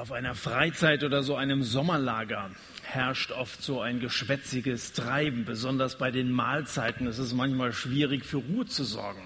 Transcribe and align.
Auf 0.00 0.12
einer 0.12 0.34
Freizeit 0.34 1.04
oder 1.04 1.22
so 1.22 1.36
einem 1.36 1.62
Sommerlager 1.62 2.50
herrscht 2.84 3.32
oft 3.32 3.62
so 3.62 3.82
ein 3.82 4.00
geschwätziges 4.00 4.94
Treiben. 4.94 5.44
Besonders 5.44 5.98
bei 5.98 6.10
den 6.10 6.32
Mahlzeiten 6.32 7.06
ist 7.06 7.18
es 7.18 7.34
manchmal 7.34 7.74
schwierig, 7.74 8.24
für 8.24 8.38
Ruhe 8.38 8.64
zu 8.64 8.82
sorgen. 8.84 9.20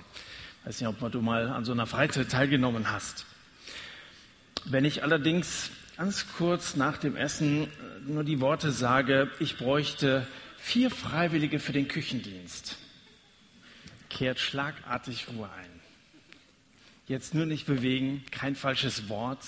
Ich 0.58 0.66
weiß 0.66 0.80
nicht, 0.80 0.88
ob 0.88 1.12
du 1.12 1.20
mal 1.22 1.46
an 1.46 1.64
so 1.64 1.70
einer 1.70 1.86
Freizeit 1.86 2.28
teilgenommen 2.28 2.90
hast. 2.90 3.24
Wenn 4.64 4.84
ich 4.84 5.04
allerdings 5.04 5.70
ganz 5.96 6.26
kurz 6.36 6.74
nach 6.74 6.98
dem 6.98 7.14
Essen 7.14 7.68
nur 8.04 8.24
die 8.24 8.40
Worte 8.40 8.72
sage, 8.72 9.30
ich 9.38 9.56
bräuchte 9.56 10.26
vier 10.58 10.90
Freiwillige 10.90 11.60
für 11.60 11.72
den 11.72 11.86
Küchendienst, 11.86 12.78
kehrt 14.10 14.40
schlagartig 14.40 15.28
Ruhe 15.28 15.48
ein. 15.56 15.80
Jetzt 17.06 17.32
nur 17.32 17.46
nicht 17.46 17.66
bewegen, 17.66 18.24
kein 18.32 18.56
falsches 18.56 19.08
Wort. 19.08 19.38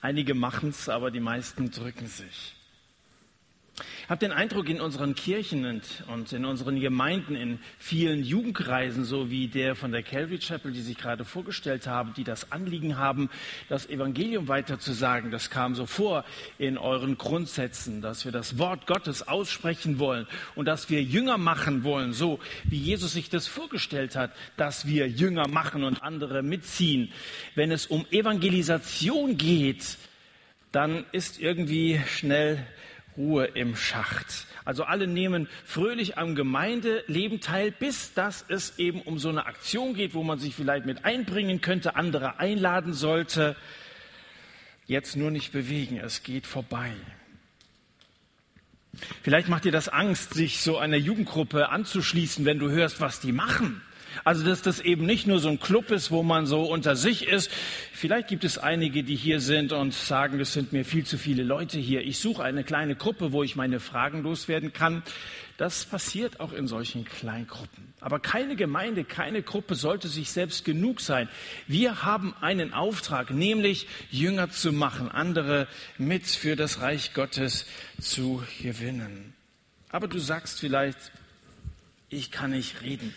Einige 0.00 0.34
machen 0.34 0.70
es, 0.70 0.88
aber 0.88 1.10
die 1.10 1.20
meisten 1.20 1.70
drücken 1.70 2.06
sich. 2.06 2.54
Ich 3.78 4.10
habe 4.10 4.18
den 4.18 4.32
Eindruck, 4.32 4.68
in 4.68 4.80
unseren 4.80 5.14
Kirchen 5.14 5.64
und, 5.64 5.84
und, 6.08 6.32
in 6.32 6.44
unseren 6.44 6.80
Gemeinden, 6.80 7.34
in 7.34 7.58
vielen 7.78 8.24
Jugendkreisen, 8.24 9.04
so 9.04 9.30
wie 9.30 9.48
der 9.48 9.74
von 9.74 9.92
der 9.92 10.02
Calvary 10.02 10.38
Chapel, 10.38 10.72
die 10.72 10.80
sich 10.80 10.98
gerade 10.98 11.24
vorgestellt 11.24 11.86
haben, 11.86 12.12
die 12.14 12.24
das 12.24 12.50
Anliegen 12.52 12.98
haben, 12.98 13.30
das 13.68 13.88
Evangelium 13.88 14.48
weiterzusagen, 14.48 15.30
das 15.30 15.50
kam 15.50 15.74
so 15.74 15.86
vor 15.86 16.24
in 16.58 16.76
euren 16.76 17.16
Grundsätzen, 17.18 18.02
dass 18.02 18.24
wir 18.24 18.32
das 18.32 18.58
Wort 18.58 18.86
Gottes 18.86 19.26
aussprechen 19.28 19.98
wollen 19.98 20.26
und 20.56 20.66
dass 20.66 20.90
wir 20.90 21.02
Jünger 21.02 21.38
machen 21.38 21.84
wollen, 21.84 22.12
so 22.12 22.40
wie 22.64 22.78
Jesus 22.78 23.12
sich 23.12 23.30
das 23.30 23.46
vorgestellt 23.46 24.16
hat, 24.16 24.32
dass 24.56 24.86
wir 24.86 25.08
Jünger 25.08 25.48
machen 25.48 25.84
und 25.84 26.02
andere 26.02 26.42
mitziehen. 26.42 27.12
Wenn 27.54 27.70
es 27.70 27.86
um 27.86 28.04
Evangelisation 28.10 29.36
geht, 29.36 29.96
dann 30.72 31.04
ist 31.12 31.40
irgendwie 31.40 32.00
schnell 32.06 32.66
Ruhe 33.16 33.46
im 33.46 33.76
Schacht. 33.76 34.46
Also 34.64 34.84
alle 34.84 35.06
nehmen 35.06 35.48
fröhlich 35.64 36.18
am 36.18 36.34
Gemeindeleben 36.34 37.40
teil, 37.40 37.70
bis 37.70 38.14
dass 38.14 38.44
es 38.48 38.78
eben 38.78 39.02
um 39.02 39.18
so 39.18 39.28
eine 39.28 39.46
Aktion 39.46 39.94
geht, 39.94 40.14
wo 40.14 40.22
man 40.22 40.38
sich 40.38 40.54
vielleicht 40.54 40.86
mit 40.86 41.04
einbringen 41.04 41.60
könnte, 41.60 41.96
andere 41.96 42.38
einladen 42.38 42.92
sollte. 42.92 43.56
Jetzt 44.86 45.16
nur 45.16 45.30
nicht 45.30 45.52
bewegen, 45.52 45.98
es 45.98 46.22
geht 46.22 46.46
vorbei. 46.46 46.92
Vielleicht 49.22 49.48
macht 49.48 49.64
dir 49.64 49.72
das 49.72 49.88
Angst, 49.88 50.34
sich 50.34 50.60
so 50.62 50.78
einer 50.78 50.96
Jugendgruppe 50.96 51.68
anzuschließen, 51.68 52.44
wenn 52.44 52.58
du 52.58 52.70
hörst, 52.70 53.00
was 53.00 53.20
die 53.20 53.32
machen. 53.32 53.82
Also, 54.24 54.44
dass 54.44 54.62
das 54.62 54.80
eben 54.80 55.06
nicht 55.06 55.26
nur 55.26 55.40
so 55.40 55.48
ein 55.48 55.60
Club 55.60 55.90
ist, 55.90 56.10
wo 56.10 56.22
man 56.22 56.46
so 56.46 56.62
unter 56.62 56.96
sich 56.96 57.26
ist. 57.26 57.50
Vielleicht 57.92 58.28
gibt 58.28 58.44
es 58.44 58.58
einige, 58.58 59.02
die 59.02 59.16
hier 59.16 59.40
sind 59.40 59.72
und 59.72 59.94
sagen, 59.94 60.40
es 60.40 60.52
sind 60.52 60.72
mir 60.72 60.84
viel 60.84 61.04
zu 61.04 61.18
viele 61.18 61.42
Leute 61.42 61.78
hier. 61.78 62.02
Ich 62.02 62.18
suche 62.18 62.42
eine 62.42 62.64
kleine 62.64 62.96
Gruppe, 62.96 63.32
wo 63.32 63.42
ich 63.42 63.56
meine 63.56 63.80
Fragen 63.80 64.22
loswerden 64.22 64.72
kann. 64.72 65.02
Das 65.56 65.84
passiert 65.84 66.40
auch 66.40 66.52
in 66.52 66.66
solchen 66.66 67.04
Kleingruppen. 67.04 67.92
Aber 68.00 68.18
keine 68.18 68.56
Gemeinde, 68.56 69.04
keine 69.04 69.42
Gruppe 69.42 69.74
sollte 69.74 70.08
sich 70.08 70.30
selbst 70.30 70.64
genug 70.64 71.00
sein. 71.00 71.28
Wir 71.66 72.02
haben 72.02 72.34
einen 72.40 72.72
Auftrag, 72.72 73.30
nämlich 73.30 73.86
Jünger 74.10 74.50
zu 74.50 74.72
machen, 74.72 75.10
andere 75.10 75.68
mit 75.98 76.26
für 76.26 76.56
das 76.56 76.80
Reich 76.80 77.12
Gottes 77.12 77.66
zu 78.00 78.42
gewinnen. 78.62 79.34
Aber 79.90 80.08
du 80.08 80.18
sagst 80.18 80.60
vielleicht, 80.60 80.98
ich 82.08 82.30
kann 82.30 82.52
nicht 82.52 82.80
reden 82.82 83.14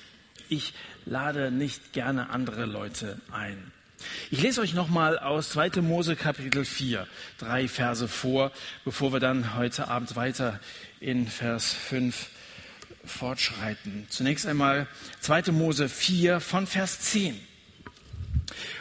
ich 0.50 0.74
lade 1.06 1.52
nicht 1.52 1.94
gerne 1.94 2.30
andere 2.30 2.66
Leute 2.66 3.20
ein. 3.32 3.72
Ich 4.32 4.42
lese 4.42 4.62
euch 4.62 4.74
nochmal 4.74 5.18
aus 5.18 5.50
2. 5.52 5.82
Mose 5.82 6.16
Kapitel 6.16 6.66
4 6.66 7.08
drei 7.38 7.68
Verse 7.68 8.08
vor, 8.08 8.52
bevor 8.86 9.14
wir 9.14 9.20
dann 9.20 9.56
heute 9.56 9.88
Abend 9.88 10.16
weiter 10.16 10.60
in 11.00 11.28
Vers 11.28 11.74
5 11.74 12.28
fortschreiten. 13.06 14.06
Zunächst 14.10 14.46
einmal 14.46 14.88
2. 15.22 15.52
Mose 15.52 15.90
4 15.90 16.40
von 16.40 16.68
Vers 16.68 17.00
10. 17.00 17.40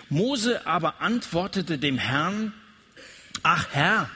Mose 0.08 0.66
aber 0.66 1.00
antwortete 1.00 1.78
dem 1.78 1.98
Herrn, 1.98 2.52
ach 3.42 3.68
Herr, 3.72 4.10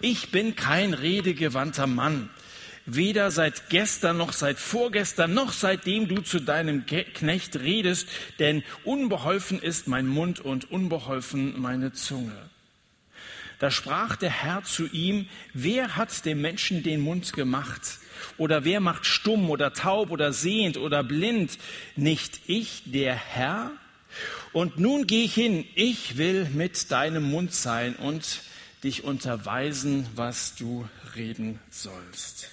ich 0.00 0.30
bin 0.30 0.56
kein 0.56 0.94
redegewandter 0.94 1.86
Mann 1.86 2.30
weder 2.86 3.30
seit 3.30 3.68
gestern 3.70 4.16
noch 4.16 4.32
seit 4.32 4.58
vorgestern 4.58 5.34
noch 5.34 5.52
seitdem 5.52 6.08
du 6.08 6.20
zu 6.20 6.40
deinem 6.40 6.86
Knecht 6.86 7.56
redest, 7.56 8.08
denn 8.38 8.62
unbeholfen 8.84 9.60
ist 9.60 9.88
mein 9.88 10.06
Mund 10.06 10.40
und 10.40 10.70
unbeholfen 10.70 11.60
meine 11.60 11.92
Zunge. 11.92 12.50
Da 13.58 13.70
sprach 13.70 14.16
der 14.16 14.30
Herr 14.30 14.64
zu 14.64 14.88
ihm, 14.88 15.28
wer 15.54 15.96
hat 15.96 16.24
dem 16.24 16.40
Menschen 16.40 16.82
den 16.82 17.00
Mund 17.00 17.32
gemacht? 17.32 17.98
Oder 18.36 18.64
wer 18.64 18.80
macht 18.80 19.06
stumm 19.06 19.50
oder 19.50 19.72
taub 19.72 20.10
oder 20.10 20.32
sehend 20.32 20.76
oder 20.76 21.04
blind? 21.04 21.58
Nicht 21.94 22.40
ich, 22.46 22.82
der 22.86 23.14
Herr? 23.14 23.70
Und 24.52 24.78
nun 24.78 25.06
geh 25.06 25.26
hin, 25.26 25.64
ich 25.76 26.16
will 26.16 26.48
mit 26.52 26.90
deinem 26.90 27.22
Mund 27.22 27.54
sein 27.54 27.94
und 27.94 28.42
dich 28.82 29.04
unterweisen, 29.04 30.08
was 30.16 30.56
du 30.56 30.88
reden 31.14 31.60
sollst. 31.70 32.50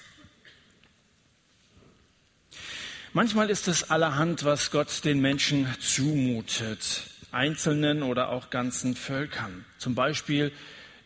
Manchmal 3.14 3.50
ist 3.50 3.68
es 3.68 3.90
allerhand, 3.90 4.44
was 4.44 4.70
Gott 4.70 5.04
den 5.04 5.20
Menschen 5.20 5.68
zumutet, 5.80 7.02
einzelnen 7.32 8.04
oder 8.04 8.30
auch 8.30 8.52
ganzen 8.52 8.96
Völkern, 8.96 9.66
zum 9.80 9.96
Beispiel 9.96 10.52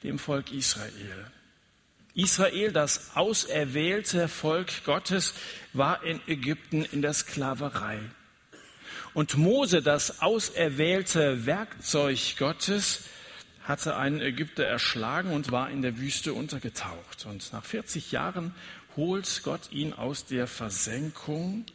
dem 0.03 0.19
Volk 0.19 0.51
Israel. 0.51 1.31
Israel, 2.13 2.73
das 2.73 3.15
auserwählte 3.15 4.27
Volk 4.27 4.83
Gottes, 4.83 5.33
war 5.71 6.03
in 6.03 6.19
Ägypten 6.27 6.83
in 6.83 7.01
der 7.01 7.13
Sklaverei. 7.13 7.99
Und 9.13 9.37
Mose, 9.37 9.81
das 9.81 10.21
auserwählte 10.21 11.45
Werkzeug 11.45 12.35
Gottes, 12.37 13.05
hatte 13.63 13.95
einen 13.95 14.19
Ägypter 14.19 14.65
erschlagen 14.65 15.31
und 15.31 15.53
war 15.53 15.69
in 15.69 15.81
der 15.81 15.97
Wüste 15.97 16.33
untergetaucht. 16.33 17.25
Und 17.25 17.53
nach 17.53 17.63
40 17.63 18.11
Jahren 18.11 18.53
holt 18.97 19.41
Gott 19.45 19.71
ihn 19.71 19.93
aus 19.93 20.25
der 20.25 20.47
Versenkung 20.47 21.65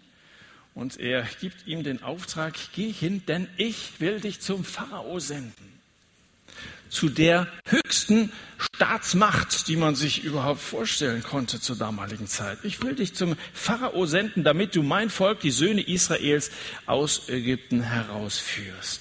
und 0.78 1.00
er 1.00 1.26
gibt 1.40 1.66
ihm 1.66 1.82
den 1.82 2.04
Auftrag, 2.04 2.54
geh 2.72 2.92
hin, 2.92 3.24
denn 3.26 3.48
ich 3.56 3.94
will 3.98 4.20
dich 4.20 4.40
zum 4.40 4.64
Pharao 4.64 5.18
senden. 5.18 5.52
Zu 6.88 7.08
der 7.08 7.48
höchsten 7.66 8.32
Staatsmacht, 8.58 9.66
die 9.66 9.74
man 9.74 9.96
sich 9.96 10.22
überhaupt 10.22 10.60
vorstellen 10.60 11.24
konnte 11.24 11.60
zur 11.60 11.74
damaligen 11.74 12.28
Zeit. 12.28 12.58
Ich 12.62 12.80
will 12.80 12.94
dich 12.94 13.14
zum 13.14 13.34
Pharao 13.52 14.06
senden, 14.06 14.44
damit 14.44 14.76
du 14.76 14.84
mein 14.84 15.10
Volk, 15.10 15.40
die 15.40 15.50
Söhne 15.50 15.82
Israels, 15.82 16.52
aus 16.86 17.28
Ägypten 17.28 17.82
herausführst. 17.82 19.00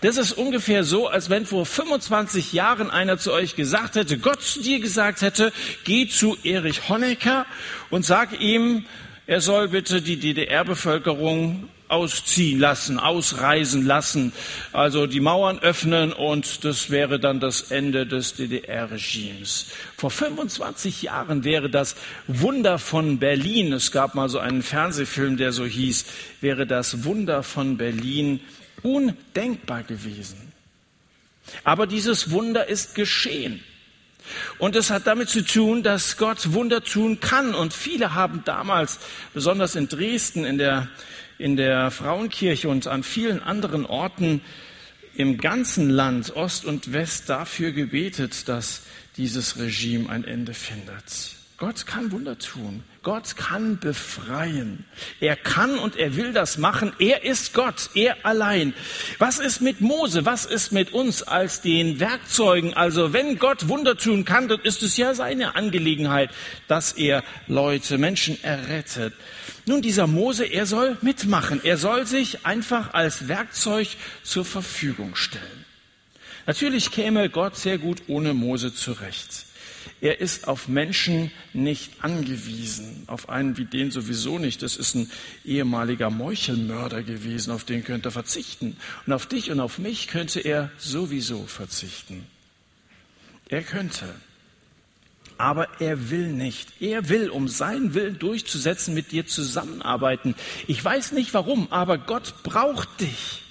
Das 0.00 0.16
ist 0.16 0.32
ungefähr 0.32 0.82
so, 0.82 1.06
als 1.06 1.30
wenn 1.30 1.46
vor 1.46 1.64
25 1.64 2.52
Jahren 2.52 2.90
einer 2.90 3.16
zu 3.16 3.32
euch 3.32 3.54
gesagt 3.54 3.94
hätte, 3.94 4.18
Gott 4.18 4.42
zu 4.42 4.60
dir 4.60 4.80
gesagt 4.80 5.22
hätte, 5.22 5.52
geh 5.84 6.08
zu 6.08 6.36
Erich 6.42 6.88
Honecker 6.88 7.46
und 7.90 8.04
sag 8.04 8.40
ihm, 8.40 8.86
er 9.26 9.40
soll 9.40 9.68
bitte 9.68 10.02
die 10.02 10.16
DDR-Bevölkerung 10.18 11.68
ausziehen 11.88 12.58
lassen, 12.58 12.98
ausreisen 12.98 13.84
lassen, 13.84 14.32
also 14.72 15.06
die 15.06 15.20
Mauern 15.20 15.58
öffnen 15.58 16.12
und 16.12 16.64
das 16.64 16.90
wäre 16.90 17.20
dann 17.20 17.38
das 17.38 17.70
Ende 17.70 18.06
des 18.06 18.34
DDR-Regimes. 18.34 19.66
Vor 19.98 20.10
25 20.10 21.02
Jahren 21.02 21.44
wäre 21.44 21.68
das 21.68 21.94
Wunder 22.26 22.78
von 22.78 23.18
Berlin, 23.18 23.74
es 23.74 23.92
gab 23.92 24.14
mal 24.14 24.30
so 24.30 24.38
einen 24.38 24.62
Fernsehfilm, 24.62 25.36
der 25.36 25.52
so 25.52 25.66
hieß, 25.66 26.06
wäre 26.40 26.66
das 26.66 27.04
Wunder 27.04 27.42
von 27.42 27.76
Berlin 27.76 28.40
undenkbar 28.82 29.82
gewesen. 29.82 30.52
Aber 31.62 31.86
dieses 31.86 32.30
Wunder 32.30 32.68
ist 32.68 32.94
geschehen. 32.94 33.62
Und 34.58 34.76
es 34.76 34.90
hat 34.90 35.06
damit 35.06 35.28
zu 35.28 35.44
tun, 35.44 35.82
dass 35.82 36.16
Gott 36.16 36.52
Wunder 36.52 36.82
tun 36.82 37.20
kann. 37.20 37.54
Und 37.54 37.74
viele 37.74 38.14
haben 38.14 38.42
damals, 38.44 38.98
besonders 39.34 39.74
in 39.74 39.88
Dresden, 39.88 40.44
in 40.44 40.58
der, 40.58 40.88
in 41.38 41.56
der 41.56 41.90
Frauenkirche 41.90 42.68
und 42.68 42.86
an 42.86 43.02
vielen 43.02 43.42
anderen 43.42 43.86
Orten 43.86 44.40
im 45.14 45.38
ganzen 45.38 45.90
Land, 45.90 46.34
Ost 46.36 46.64
und 46.64 46.92
West, 46.92 47.28
dafür 47.28 47.72
gebetet, 47.72 48.48
dass 48.48 48.82
dieses 49.16 49.58
Regime 49.58 50.08
ein 50.08 50.24
Ende 50.24 50.54
findet. 50.54 51.41
Gott 51.62 51.86
kann 51.86 52.10
Wunder 52.10 52.36
tun. 52.40 52.82
Gott 53.04 53.36
kann 53.36 53.78
befreien. 53.78 54.84
Er 55.20 55.36
kann 55.36 55.78
und 55.78 55.94
er 55.94 56.16
will 56.16 56.32
das 56.32 56.58
machen. 56.58 56.92
Er 56.98 57.22
ist 57.22 57.54
Gott, 57.54 57.90
er 57.94 58.26
allein. 58.26 58.74
Was 59.18 59.38
ist 59.38 59.60
mit 59.60 59.80
Mose? 59.80 60.26
Was 60.26 60.44
ist 60.44 60.72
mit 60.72 60.92
uns 60.92 61.22
als 61.22 61.60
den 61.60 62.00
Werkzeugen? 62.00 62.74
Also 62.74 63.12
wenn 63.12 63.38
Gott 63.38 63.68
Wunder 63.68 63.96
tun 63.96 64.24
kann, 64.24 64.48
dann 64.48 64.58
ist 64.62 64.82
es 64.82 64.96
ja 64.96 65.14
seine 65.14 65.54
Angelegenheit, 65.54 66.30
dass 66.66 66.94
er 66.94 67.22
Leute, 67.46 67.96
Menschen 67.96 68.42
errettet. 68.42 69.14
Nun, 69.64 69.82
dieser 69.82 70.08
Mose, 70.08 70.44
er 70.44 70.66
soll 70.66 70.98
mitmachen. 71.00 71.60
Er 71.62 71.76
soll 71.76 72.08
sich 72.08 72.44
einfach 72.44 72.92
als 72.92 73.28
Werkzeug 73.28 73.86
zur 74.24 74.44
Verfügung 74.44 75.14
stellen. 75.14 75.64
Natürlich 76.44 76.90
käme 76.90 77.30
Gott 77.30 77.56
sehr 77.56 77.78
gut 77.78 78.02
ohne 78.08 78.34
Mose 78.34 78.74
zurecht. 78.74 79.51
Er 80.00 80.20
ist 80.20 80.48
auf 80.48 80.68
Menschen 80.68 81.30
nicht 81.52 82.04
angewiesen, 82.04 83.04
auf 83.06 83.28
einen 83.28 83.56
wie 83.56 83.64
den 83.64 83.90
sowieso 83.90 84.38
nicht. 84.38 84.62
Das 84.62 84.76
ist 84.76 84.94
ein 84.94 85.10
ehemaliger 85.44 86.10
Meuchelmörder 86.10 87.02
gewesen, 87.02 87.52
auf 87.52 87.64
den 87.64 87.84
könnte 87.84 88.08
er 88.08 88.12
verzichten. 88.12 88.76
Und 89.06 89.12
auf 89.12 89.26
dich 89.26 89.50
und 89.50 89.60
auf 89.60 89.78
mich 89.78 90.08
könnte 90.08 90.40
er 90.40 90.70
sowieso 90.78 91.46
verzichten. 91.46 92.26
Er 93.48 93.62
könnte. 93.62 94.06
Aber 95.38 95.68
er 95.80 96.10
will 96.10 96.28
nicht. 96.28 96.80
Er 96.80 97.08
will, 97.08 97.28
um 97.28 97.48
seinen 97.48 97.94
Willen 97.94 98.18
durchzusetzen, 98.18 98.94
mit 98.94 99.12
dir 99.12 99.26
zusammenarbeiten. 99.26 100.34
Ich 100.66 100.82
weiß 100.84 101.12
nicht 101.12 101.34
warum, 101.34 101.70
aber 101.70 101.98
Gott 101.98 102.42
braucht 102.42 103.00
dich. 103.00 103.41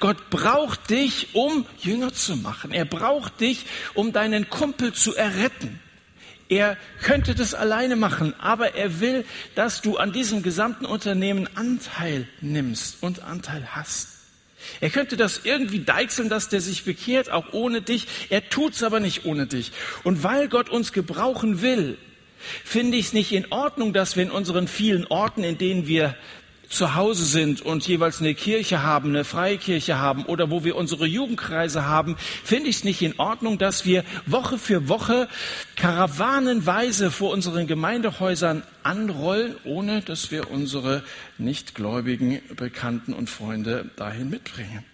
Gott 0.00 0.30
braucht 0.30 0.90
dich, 0.90 1.28
um 1.34 1.66
Jünger 1.80 2.12
zu 2.12 2.36
machen. 2.36 2.72
Er 2.72 2.84
braucht 2.84 3.40
dich, 3.40 3.64
um 3.94 4.12
deinen 4.12 4.48
Kumpel 4.50 4.92
zu 4.92 5.14
erretten. 5.14 5.80
Er 6.48 6.76
könnte 7.00 7.34
das 7.34 7.54
alleine 7.54 7.96
machen, 7.96 8.34
aber 8.38 8.74
er 8.74 9.00
will, 9.00 9.24
dass 9.54 9.80
du 9.80 9.96
an 9.96 10.12
diesem 10.12 10.42
gesamten 10.42 10.84
Unternehmen 10.84 11.48
Anteil 11.54 12.28
nimmst 12.42 13.02
und 13.02 13.22
Anteil 13.22 13.66
hast. 13.70 14.08
Er 14.80 14.90
könnte 14.90 15.16
das 15.16 15.40
irgendwie 15.44 15.80
deichseln, 15.80 16.28
dass 16.28 16.48
der 16.48 16.60
sich 16.60 16.84
bekehrt, 16.84 17.30
auch 17.30 17.52
ohne 17.52 17.82
dich. 17.82 18.06
Er 18.30 18.48
tut's 18.48 18.82
aber 18.82 19.00
nicht 19.00 19.24
ohne 19.24 19.46
dich. 19.46 19.72
Und 20.04 20.22
weil 20.22 20.48
Gott 20.48 20.68
uns 20.68 20.92
gebrauchen 20.92 21.62
will, 21.62 21.98
finde 22.64 22.96
ich 22.96 23.06
es 23.06 23.12
nicht 23.12 23.32
in 23.32 23.50
Ordnung, 23.50 23.92
dass 23.92 24.16
wir 24.16 24.22
in 24.22 24.30
unseren 24.30 24.68
vielen 24.68 25.06
Orten, 25.06 25.44
in 25.44 25.58
denen 25.58 25.86
wir 25.86 26.16
zu 26.72 26.94
Hause 26.94 27.24
sind 27.24 27.62
und 27.62 27.86
jeweils 27.86 28.20
eine 28.20 28.34
Kirche 28.34 28.82
haben, 28.82 29.10
eine 29.10 29.24
Freikirche 29.24 29.98
haben 29.98 30.24
oder 30.24 30.50
wo 30.50 30.64
wir 30.64 30.76
unsere 30.76 31.06
Jugendkreise 31.06 31.86
haben, 31.86 32.16
finde 32.44 32.68
ich 32.68 32.76
es 32.76 32.84
nicht 32.84 33.02
in 33.02 33.18
Ordnung, 33.18 33.58
dass 33.58 33.84
wir 33.84 34.04
Woche 34.26 34.58
für 34.58 34.88
Woche 34.88 35.28
karawanenweise 35.76 37.10
vor 37.10 37.30
unseren 37.30 37.66
Gemeindehäusern 37.66 38.62
anrollen, 38.82 39.54
ohne 39.64 40.02
dass 40.02 40.30
wir 40.30 40.50
unsere 40.50 41.02
nichtgläubigen 41.38 42.40
Bekannten 42.56 43.12
und 43.12 43.30
Freunde 43.30 43.90
dahin 43.96 44.30
mitbringen. 44.30 44.84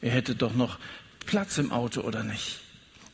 Ihr 0.00 0.10
hättet 0.10 0.42
doch 0.42 0.54
noch 0.54 0.78
Platz 1.26 1.58
im 1.58 1.72
Auto 1.72 2.00
oder 2.00 2.22
nicht? 2.22 2.61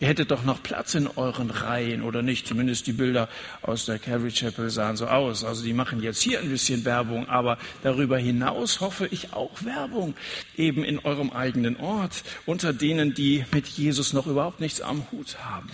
Ihr 0.00 0.06
hättet 0.06 0.30
doch 0.30 0.44
noch 0.44 0.62
Platz 0.62 0.94
in 0.94 1.08
euren 1.08 1.50
Reihen 1.50 2.02
oder 2.02 2.22
nicht? 2.22 2.46
Zumindest 2.46 2.86
die 2.86 2.92
Bilder 2.92 3.28
aus 3.62 3.84
der 3.84 3.98
Calvary 3.98 4.30
Chapel 4.30 4.70
sahen 4.70 4.96
so 4.96 5.08
aus. 5.08 5.42
Also 5.42 5.64
die 5.64 5.72
machen 5.72 6.00
jetzt 6.00 6.22
hier 6.22 6.38
ein 6.38 6.48
bisschen 6.48 6.84
Werbung, 6.84 7.28
aber 7.28 7.58
darüber 7.82 8.16
hinaus 8.16 8.80
hoffe 8.80 9.08
ich 9.10 9.32
auch 9.32 9.64
Werbung 9.64 10.14
eben 10.56 10.84
in 10.84 11.00
eurem 11.00 11.30
eigenen 11.30 11.76
Ort 11.78 12.22
unter 12.46 12.72
denen, 12.72 13.14
die 13.14 13.44
mit 13.52 13.66
Jesus 13.66 14.12
noch 14.12 14.28
überhaupt 14.28 14.60
nichts 14.60 14.80
am 14.80 15.10
Hut 15.10 15.36
haben. 15.40 15.70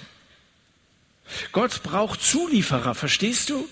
Gott 1.53 1.83
braucht 1.83 2.23
Zulieferer, 2.23 2.95
verstehst 2.95 3.51
du? 3.51 3.69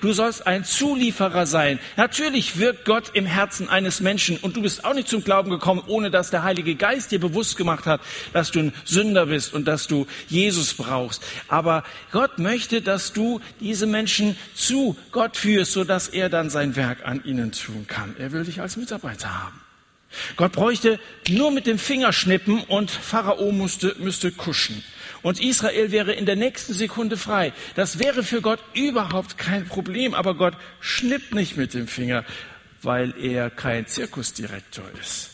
Du 0.00 0.12
sollst 0.12 0.46
ein 0.46 0.64
Zulieferer 0.64 1.46
sein. 1.46 1.78
Natürlich 1.96 2.58
wirkt 2.58 2.84
Gott 2.84 3.10
im 3.14 3.26
Herzen 3.26 3.68
eines 3.68 4.00
Menschen 4.00 4.36
und 4.36 4.56
du 4.56 4.62
bist 4.62 4.84
auch 4.84 4.94
nicht 4.94 5.08
zum 5.08 5.24
Glauben 5.24 5.50
gekommen, 5.50 5.82
ohne 5.86 6.10
dass 6.10 6.30
der 6.30 6.42
Heilige 6.42 6.74
Geist 6.74 7.12
dir 7.12 7.20
bewusst 7.20 7.56
gemacht 7.56 7.86
hat, 7.86 8.00
dass 8.32 8.50
du 8.50 8.60
ein 8.60 8.72
Sünder 8.84 9.26
bist 9.26 9.54
und 9.54 9.66
dass 9.66 9.86
du 9.86 10.06
Jesus 10.28 10.74
brauchst. 10.74 11.22
Aber 11.48 11.82
Gott 12.12 12.38
möchte, 12.38 12.82
dass 12.82 13.12
du 13.12 13.40
diese 13.60 13.86
Menschen 13.86 14.36
zu 14.54 14.96
Gott 15.12 15.36
führst, 15.36 15.72
sodass 15.72 16.08
er 16.08 16.28
dann 16.28 16.50
sein 16.50 16.76
Werk 16.76 17.06
an 17.06 17.24
ihnen 17.24 17.52
tun 17.52 17.86
kann. 17.86 18.14
Er 18.18 18.32
will 18.32 18.44
dich 18.44 18.60
als 18.60 18.76
Mitarbeiter 18.76 19.42
haben. 19.42 19.60
Gott 20.36 20.52
bräuchte 20.52 20.98
nur 21.28 21.52
mit 21.52 21.66
dem 21.66 21.78
Finger 21.78 22.12
schnippen 22.12 22.60
und 22.64 22.90
Pharao 22.90 23.52
musste, 23.52 23.94
müsste 23.98 24.32
kuschen 24.32 24.82
und 25.22 25.40
Israel 25.40 25.90
wäre 25.90 26.12
in 26.12 26.26
der 26.26 26.36
nächsten 26.36 26.72
Sekunde 26.72 27.16
frei. 27.16 27.52
Das 27.74 27.98
wäre 27.98 28.22
für 28.22 28.40
Gott 28.40 28.60
überhaupt 28.74 29.38
kein 29.38 29.66
Problem, 29.66 30.14
aber 30.14 30.34
Gott 30.34 30.54
schnippt 30.80 31.34
nicht 31.34 31.56
mit 31.56 31.74
dem 31.74 31.86
Finger, 31.86 32.24
weil 32.82 33.14
er 33.22 33.50
kein 33.50 33.86
Zirkusdirektor 33.86 34.84
ist, 35.00 35.30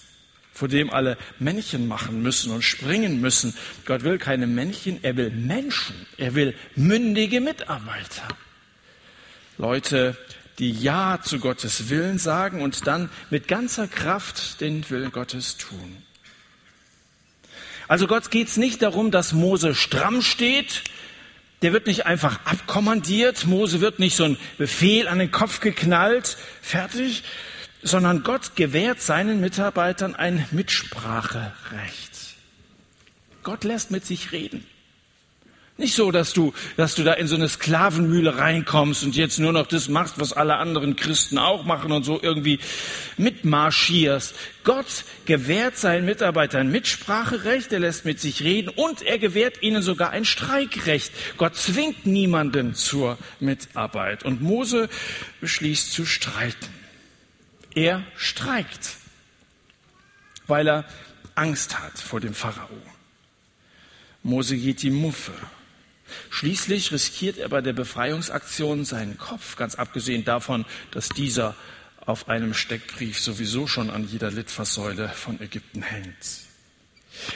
vor 0.53 0.69
dem 0.69 0.91
alle 0.91 1.17
Männchen 1.39 1.87
machen 1.87 2.23
müssen 2.23 2.53
und 2.53 2.63
springen 2.63 3.21
müssen. 3.21 3.55
Gott 3.85 4.03
will 4.03 4.19
keine 4.19 4.47
Männchen, 4.47 4.99
er 5.03 5.17
will 5.17 5.31
Menschen, 5.31 6.07
er 6.19 6.35
will 6.35 6.55
mündige 6.75 7.41
Mitarbeiter. 7.41 8.29
Leute, 9.59 10.17
die 10.59 10.73
Ja 10.73 11.21
zu 11.23 11.39
Gottes 11.39 11.91
Willen 11.91 12.19
sagen 12.19 12.63
und 12.63 12.87
dann 12.87 13.11
mit 13.31 13.47
ganzer 13.47 13.89
Kraft 13.89 14.61
den 14.61 14.89
Willen 14.91 15.13
Gottes 15.13 15.57
tun. 15.57 16.03
Also 17.89 18.07
Gott 18.07 18.31
geht 18.31 18.49
es 18.49 18.57
nicht 18.57 18.83
darum, 18.83 19.11
dass 19.11 19.33
Mose 19.33 19.75
stramm 19.75 20.23
steht. 20.23 20.83
Der 21.63 21.73
wird 21.73 21.87
nicht 21.87 22.07
einfach 22.07 22.41
abkommandiert. 22.45 23.47
Mose 23.47 23.81
wird 23.81 23.99
nicht 23.99 24.17
so 24.17 24.25
ein 24.25 24.37
Befehl 24.59 25.09
an 25.09 25.19
den 25.19 25.31
Kopf 25.31 25.61
geknallt. 25.61 26.37
Fertig. 26.61 27.23
Sondern 27.83 28.23
Gott 28.23 28.57
gewährt 28.57 29.01
seinen 29.01 29.41
Mitarbeitern 29.41 30.15
ein 30.15 30.47
Mitspracherecht. 30.51 32.13
Gott 33.43 33.65
lässt 33.65 33.91
mit 33.91 34.05
sich 34.05 34.33
reden. 34.33 34.67
Nicht 35.79 35.95
so, 35.95 36.11
dass 36.11 36.33
du, 36.33 36.55
dass 36.79 36.95
du 36.95 37.05
da 37.05 37.13
in 37.13 37.27
so 37.27 37.35
eine 37.35 37.51
Sklavenmühle 37.51 38.39
reinkommst 38.39 39.05
und 39.05 39.15
jetzt 39.15 39.39
nur 39.39 39.53
noch 39.53 39.67
das 39.67 39.89
machst, 39.91 40.19
was 40.19 40.33
alle 40.33 40.57
anderen 40.57 40.97
Christen 40.97 41.37
auch 41.37 41.65
machen 41.67 41.93
und 41.93 42.03
so 42.03 42.19
irgendwie 42.23 42.61
mitmarschierst. 43.19 44.35
Gott 44.65 45.05
gewährt 45.27 45.77
seinen 45.77 46.07
Mitarbeitern 46.07 46.71
Mitspracherecht, 46.71 47.73
er 47.75 47.81
lässt 47.81 48.07
mit 48.07 48.21
sich 48.21 48.43
reden 48.43 48.71
und 48.71 49.03
er 49.03 49.19
gewährt 49.19 49.63
ihnen 49.63 49.83
sogar 49.83 50.11
ein 50.11 50.25
Streikrecht. 50.25 51.13
Gott 51.37 51.57
zwingt 51.57 52.07
niemanden 52.07 52.75
zur 52.75 53.19
Mitarbeit. 53.39 54.25
Und 54.25 54.41
Mose 54.41 54.89
beschließt 55.43 55.93
zu 55.93 56.07
streiten. 56.07 56.73
Er 57.75 58.03
streikt, 58.17 58.97
weil 60.47 60.69
er 60.69 60.85
Angst 61.35 61.79
hat 61.79 61.99
vor 61.99 62.21
dem 62.21 62.33
Pharao. 62.33 62.71
Mose 64.23 64.57
geht 64.57 64.81
die 64.81 64.91
Muffe. 64.91 65.33
Schließlich 66.31 66.93
riskiert 66.93 67.39
er 67.39 67.49
bei 67.49 67.61
der 67.61 67.73
Befreiungsaktion 67.73 68.85
seinen 68.85 69.19
Kopf, 69.19 69.57
ganz 69.57 69.75
abgesehen 69.75 70.25
davon, 70.25 70.65
dass 70.91 71.09
dieser 71.09 71.55
auf 72.05 72.29
einem 72.29 72.55
Steckbrief 72.55 73.19
sowieso 73.19 73.67
schon 73.67 73.91
an 73.91 74.09
jeder 74.09 74.31
Litfaßsäule 74.31 75.09
von 75.09 75.41
Ägypten 75.41 75.83
hängt. 75.83 76.47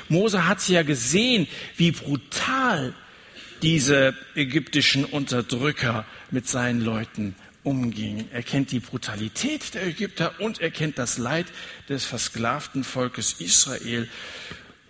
Mose 0.08 0.46
hat 0.46 0.66
ja 0.68 0.82
gesehen, 0.82 1.48
wie 1.76 1.90
brutal 1.90 2.94
diese 3.62 4.14
ägyptischen 4.34 5.04
Unterdrücker 5.04 6.06
mit 6.30 6.48
seinen 6.48 6.80
Leuten 6.80 7.34
umgingen. 7.62 8.30
Er 8.32 8.42
kennt 8.42 8.70
die 8.70 8.80
Brutalität 8.80 9.74
der 9.74 9.86
Ägypter 9.86 10.40
und 10.40 10.60
er 10.60 10.70
kennt 10.70 10.98
das 10.98 11.18
Leid 11.18 11.46
des 11.88 12.04
versklavten 12.04 12.84
Volkes 12.84 13.34
Israel 13.40 14.08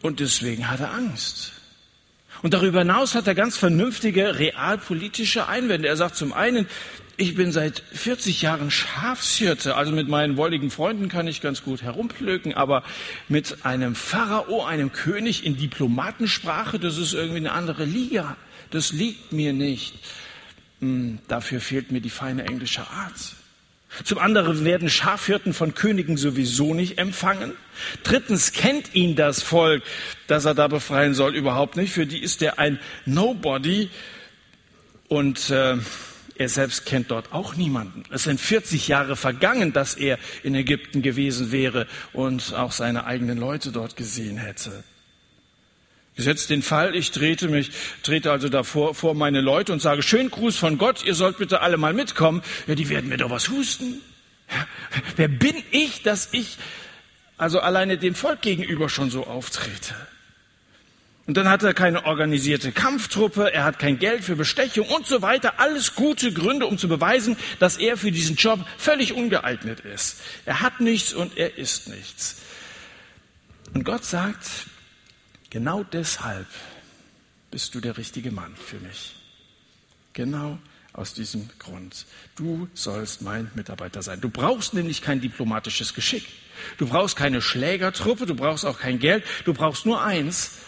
und 0.03 0.21
deswegen 0.21 0.69
hat 0.69 0.81
er 0.81 0.93
Angst. 0.93 1.53
Und 2.43 2.55
darüber 2.55 2.81
hinaus 2.81 3.15
hat 3.15 3.27
er 3.27 3.35
ganz 3.35 3.57
vernünftige 3.57 4.39
realpolitische 4.39 5.47
Einwände. 5.49 5.89
Er 5.89 5.97
sagt 5.97 6.17
zum 6.17 6.33
einen, 6.33 6.67
ich 7.17 7.35
bin 7.35 7.53
seit 7.53 7.83
40 7.93 8.41
Jahren 8.41 8.71
Schafshirte, 8.71 9.77
also 9.77 9.93
mit 9.93 10.09
meinen 10.09 10.39
wolligen 10.39 10.71
Freunden 10.71 11.11
kann 11.11 11.27
ich 11.27 11.43
ganz 11.43 11.63
gut 11.63 11.83
herumplöken, 11.83 12.55
aber 12.55 12.83
mit 13.29 13.67
einem 13.67 13.95
Pharao, 13.95 14.65
einem 14.65 14.91
König 14.91 15.45
in 15.45 15.59
Diplomatensprache, 15.59 16.79
das 16.79 16.97
ist 16.97 17.13
irgendwie 17.13 17.39
eine 17.39 17.53
andere 17.53 17.85
Liga. 17.85 18.39
Das 18.71 18.93
liegt 18.93 19.33
mir 19.33 19.53
nicht. 19.53 19.95
Hm, 20.81 21.19
dafür 21.29 21.61
fehlt 21.61 21.93
mir 21.93 22.01
die 22.01 22.09
feine 22.09 22.45
englische 22.45 22.89
Art. 22.89 23.35
Zum 24.05 24.19
anderen 24.19 24.65
werden 24.65 24.89
Schafhirten 24.89 25.53
von 25.53 25.75
Königen 25.75 26.17
sowieso 26.17 26.75
nicht 26.75 26.99
empfangen. 26.99 27.53
Drittens 28.03 28.53
kennt 28.53 28.95
ihn 28.95 29.17
das 29.17 29.43
Volk, 29.43 29.83
das 30.27 30.45
er 30.45 30.55
da 30.55 30.69
befreien 30.69 31.15
soll, 31.15 31.35
überhaupt 31.35 31.77
nicht. 31.77 31.93
Für 31.93 32.07
die 32.07 32.23
ist 32.23 32.41
er 32.43 32.59
ein 32.59 32.79
Nobody 33.05 33.91
und 35.09 35.51
äh, 35.51 35.77
er 36.37 36.49
selbst 36.49 36.87
kennt 36.87 37.11
dort 37.11 37.33
auch 37.33 37.57
niemanden. 37.57 38.05
Es 38.11 38.23
sind 38.23 38.41
40 38.41 38.89
Jahre 38.89 39.17
vergangen, 39.17 39.73
dass 39.73 39.95
er 39.95 40.19
in 40.43 40.55
Ägypten 40.55 41.03
gewesen 41.03 41.53
wäre 41.53 41.87
und 42.13 42.55
auch 42.55 42.73
seine 42.73 43.05
eigenen 43.05 43.39
Leute 43.39 43.73
dort 43.73 43.97
gesehen 43.97 44.39
hätte. 44.39 44.85
Gesetzt 46.21 46.51
den 46.51 46.61
Fall, 46.61 46.95
ich 46.95 47.13
trete 47.13 47.49
mich, 47.49 47.71
trete 48.03 48.31
also 48.31 48.51
davor 48.51 48.95
vor 48.95 49.15
meine 49.15 49.41
Leute 49.41 49.73
und 49.73 49.81
sage, 49.81 50.03
schön 50.03 50.31
Gruß 50.31 50.59
von 50.59 50.77
Gott, 50.77 51.03
ihr 51.03 51.15
sollt 51.15 51.39
bitte 51.39 51.63
alle 51.63 51.79
mal 51.79 51.95
mitkommen. 51.95 52.43
Ja, 52.67 52.75
die 52.75 52.91
werden 52.91 53.09
mir 53.09 53.17
doch 53.17 53.31
was 53.31 53.49
husten. 53.49 54.03
Ja, 54.51 54.67
wer 55.17 55.29
bin 55.29 55.55
ich, 55.71 56.03
dass 56.03 56.29
ich 56.33 56.59
also 57.39 57.61
alleine 57.61 57.97
dem 57.97 58.15
Volk 58.15 58.43
gegenüber 58.43 58.91
schon 58.91 59.11
so 59.11 59.27
auftrete? 59.27 59.95
Und 61.27 61.39
dann 61.39 61.49
hat 61.49 61.63
er 61.63 61.73
keine 61.73 62.05
organisierte 62.05 62.71
Kampftruppe, 62.71 63.55
er 63.55 63.65
hat 63.65 63.79
kein 63.79 63.99
Geld 63.99 64.23
für 64.23 64.37
Bestechung 64.37 64.89
und 64.89 65.07
so 65.07 65.23
weiter. 65.23 65.59
Alles 65.59 65.95
gute 65.95 66.35
Gründe, 66.35 66.67
um 66.67 66.77
zu 66.77 66.87
beweisen, 66.87 67.39
dass 67.61 67.79
er 67.79 67.97
für 67.97 68.13
diesen 68.13 68.37
Job 68.37 68.61
völlig 68.77 69.15
ungeeignet 69.15 69.81
ist. 69.81 70.21
Er 70.45 70.61
hat 70.61 70.83
nichts 70.83 71.15
und 71.15 71.39
er 71.39 71.57
ist 71.57 71.89
nichts. 71.89 72.43
Und 73.73 73.85
Gott 73.85 74.05
sagt, 74.05 74.67
Genau 75.51 75.83
deshalb 75.83 76.47
bist 77.51 77.75
du 77.75 77.81
der 77.81 77.97
richtige 77.97 78.31
Mann 78.31 78.55
für 78.57 78.79
mich. 78.79 79.17
Genau 80.13 80.59
aus 80.93 81.15
diesem 81.15 81.49
Grund. 81.59 82.07
Du 82.37 82.69
sollst 82.75 83.23
mein 83.23 83.51
Mitarbeiter 83.55 84.03
sein. 84.03 84.21
Du 84.21 84.29
brauchst 84.29 84.75
nämlich 84.75 85.03
kein 85.03 85.21
diplomatisches 85.21 85.95
Geschick. 85.95 86.27
Du 86.79 86.87
brauchst 86.87 87.17
keine 87.17 87.43
Schlägertruppe, 87.43 88.27
du 88.27 88.35
brauchst 88.35 88.65
auch 88.65 88.79
kein 88.79 88.99
Geld. 88.99 89.25
Du 89.45 89.55
brauchst 89.55 89.87
nur 89.87 90.03
eins, 90.03 90.59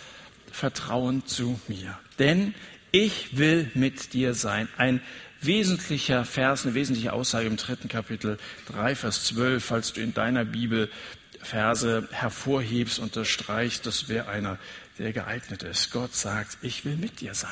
Vertrauen 0.51 1.27
zu 1.27 1.61
mir. 1.69 1.99
Denn 2.19 2.55
ich 2.93 3.37
will 3.37 3.71
mit 3.75 4.12
dir 4.12 4.35
sein. 4.35 4.69
Ein 4.77 5.01
wesentlicher 5.41 6.25
Vers, 6.25 6.65
eine 6.65 6.75
wesentliche 6.75 7.12
Aussage 7.12 7.47
im 7.47 7.57
dritten 7.57 7.89
Kapitel 7.89 8.39
3, 8.67 8.95
Vers 8.95 9.25
12, 9.25 9.65
falls 9.65 9.93
du 9.93 10.01
in 10.01 10.15
deiner 10.15 10.45
Bibel 10.45 10.89
Verse 11.43 12.09
hervorhebst, 12.13 12.99
unterstreichst, 12.99 13.87
das 13.87 14.09
wäre 14.09 14.29
einer, 14.29 14.59
der 14.99 15.13
geeignet 15.13 15.63
ist. 15.63 15.91
Gott 15.91 16.15
sagt, 16.15 16.59
ich 16.63 16.85
will 16.85 16.97
mit 16.97 17.21
dir 17.21 17.35
sein. 17.35 17.51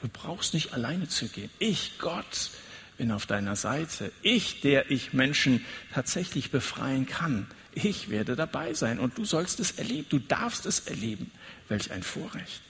Du 0.00 0.08
brauchst 0.08 0.54
nicht 0.54 0.72
alleine 0.72 1.08
zu 1.08 1.28
gehen. 1.28 1.50
Ich, 1.58 1.98
Gott, 1.98 2.50
bin 2.98 3.10
auf 3.10 3.26
deiner 3.26 3.56
Seite. 3.56 4.12
Ich, 4.22 4.60
der 4.60 4.90
ich 4.90 5.12
Menschen 5.12 5.64
tatsächlich 5.92 6.50
befreien 6.50 7.06
kann. 7.06 7.46
Ich 7.74 8.08
werde 8.08 8.36
dabei 8.36 8.74
sein 8.74 8.98
und 8.98 9.18
du 9.18 9.24
sollst 9.24 9.60
es 9.60 9.72
erleben. 9.72 10.06
Du 10.08 10.18
darfst 10.18 10.64
es 10.66 10.80
erleben. 10.80 11.30
Welch 11.68 11.90
ein 11.90 12.02
Vorrecht. 12.02 12.62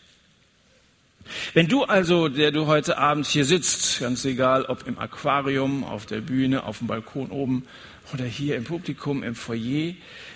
Wenn 1.54 1.68
du 1.68 1.84
also, 1.84 2.28
der 2.28 2.52
du 2.52 2.66
heute 2.66 2.98
Abend 2.98 3.26
hier 3.26 3.44
sitzt, 3.44 4.00
ganz 4.00 4.24
egal 4.24 4.64
ob 4.64 4.86
im 4.86 4.98
Aquarium, 4.98 5.84
auf 5.84 6.06
der 6.06 6.20
Bühne, 6.20 6.64
auf 6.64 6.78
dem 6.78 6.86
Balkon 6.86 7.30
oben 7.30 7.66
oder 8.12 8.24
hier 8.24 8.56
im 8.56 8.64
Publikum, 8.64 9.22
im 9.22 9.34
Foyer, 9.34 9.94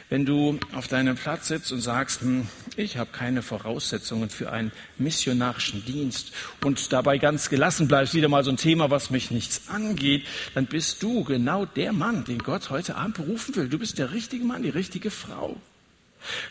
wenn 0.08 0.26
du 0.26 0.58
auf 0.74 0.88
deinem 0.88 1.16
Platz 1.16 1.48
sitzt 1.48 1.70
und 1.70 1.80
sagst, 1.80 2.20
hm, 2.22 2.48
ich 2.76 2.96
habe 2.96 3.10
keine 3.12 3.42
Voraussetzungen 3.42 4.28
für 4.28 4.50
einen 4.50 4.72
missionarischen 4.98 5.84
Dienst 5.84 6.32
und 6.64 6.92
dabei 6.92 7.18
ganz 7.18 7.48
gelassen 7.48 7.86
bleibst, 7.86 8.14
wieder 8.14 8.28
mal 8.28 8.42
so 8.42 8.50
ein 8.50 8.56
Thema, 8.56 8.90
was 8.90 9.10
mich 9.10 9.30
nichts 9.30 9.68
angeht, 9.68 10.26
dann 10.54 10.66
bist 10.66 11.02
du 11.02 11.22
genau 11.22 11.64
der 11.64 11.92
Mann, 11.92 12.24
den 12.24 12.40
Gott 12.40 12.70
heute 12.70 12.96
Abend 12.96 13.16
berufen 13.16 13.54
will. 13.54 13.68
Du 13.68 13.78
bist 13.78 13.98
der 13.98 14.12
richtige 14.12 14.44
Mann, 14.44 14.62
die 14.62 14.70
richtige 14.70 15.10
Frau. 15.10 15.56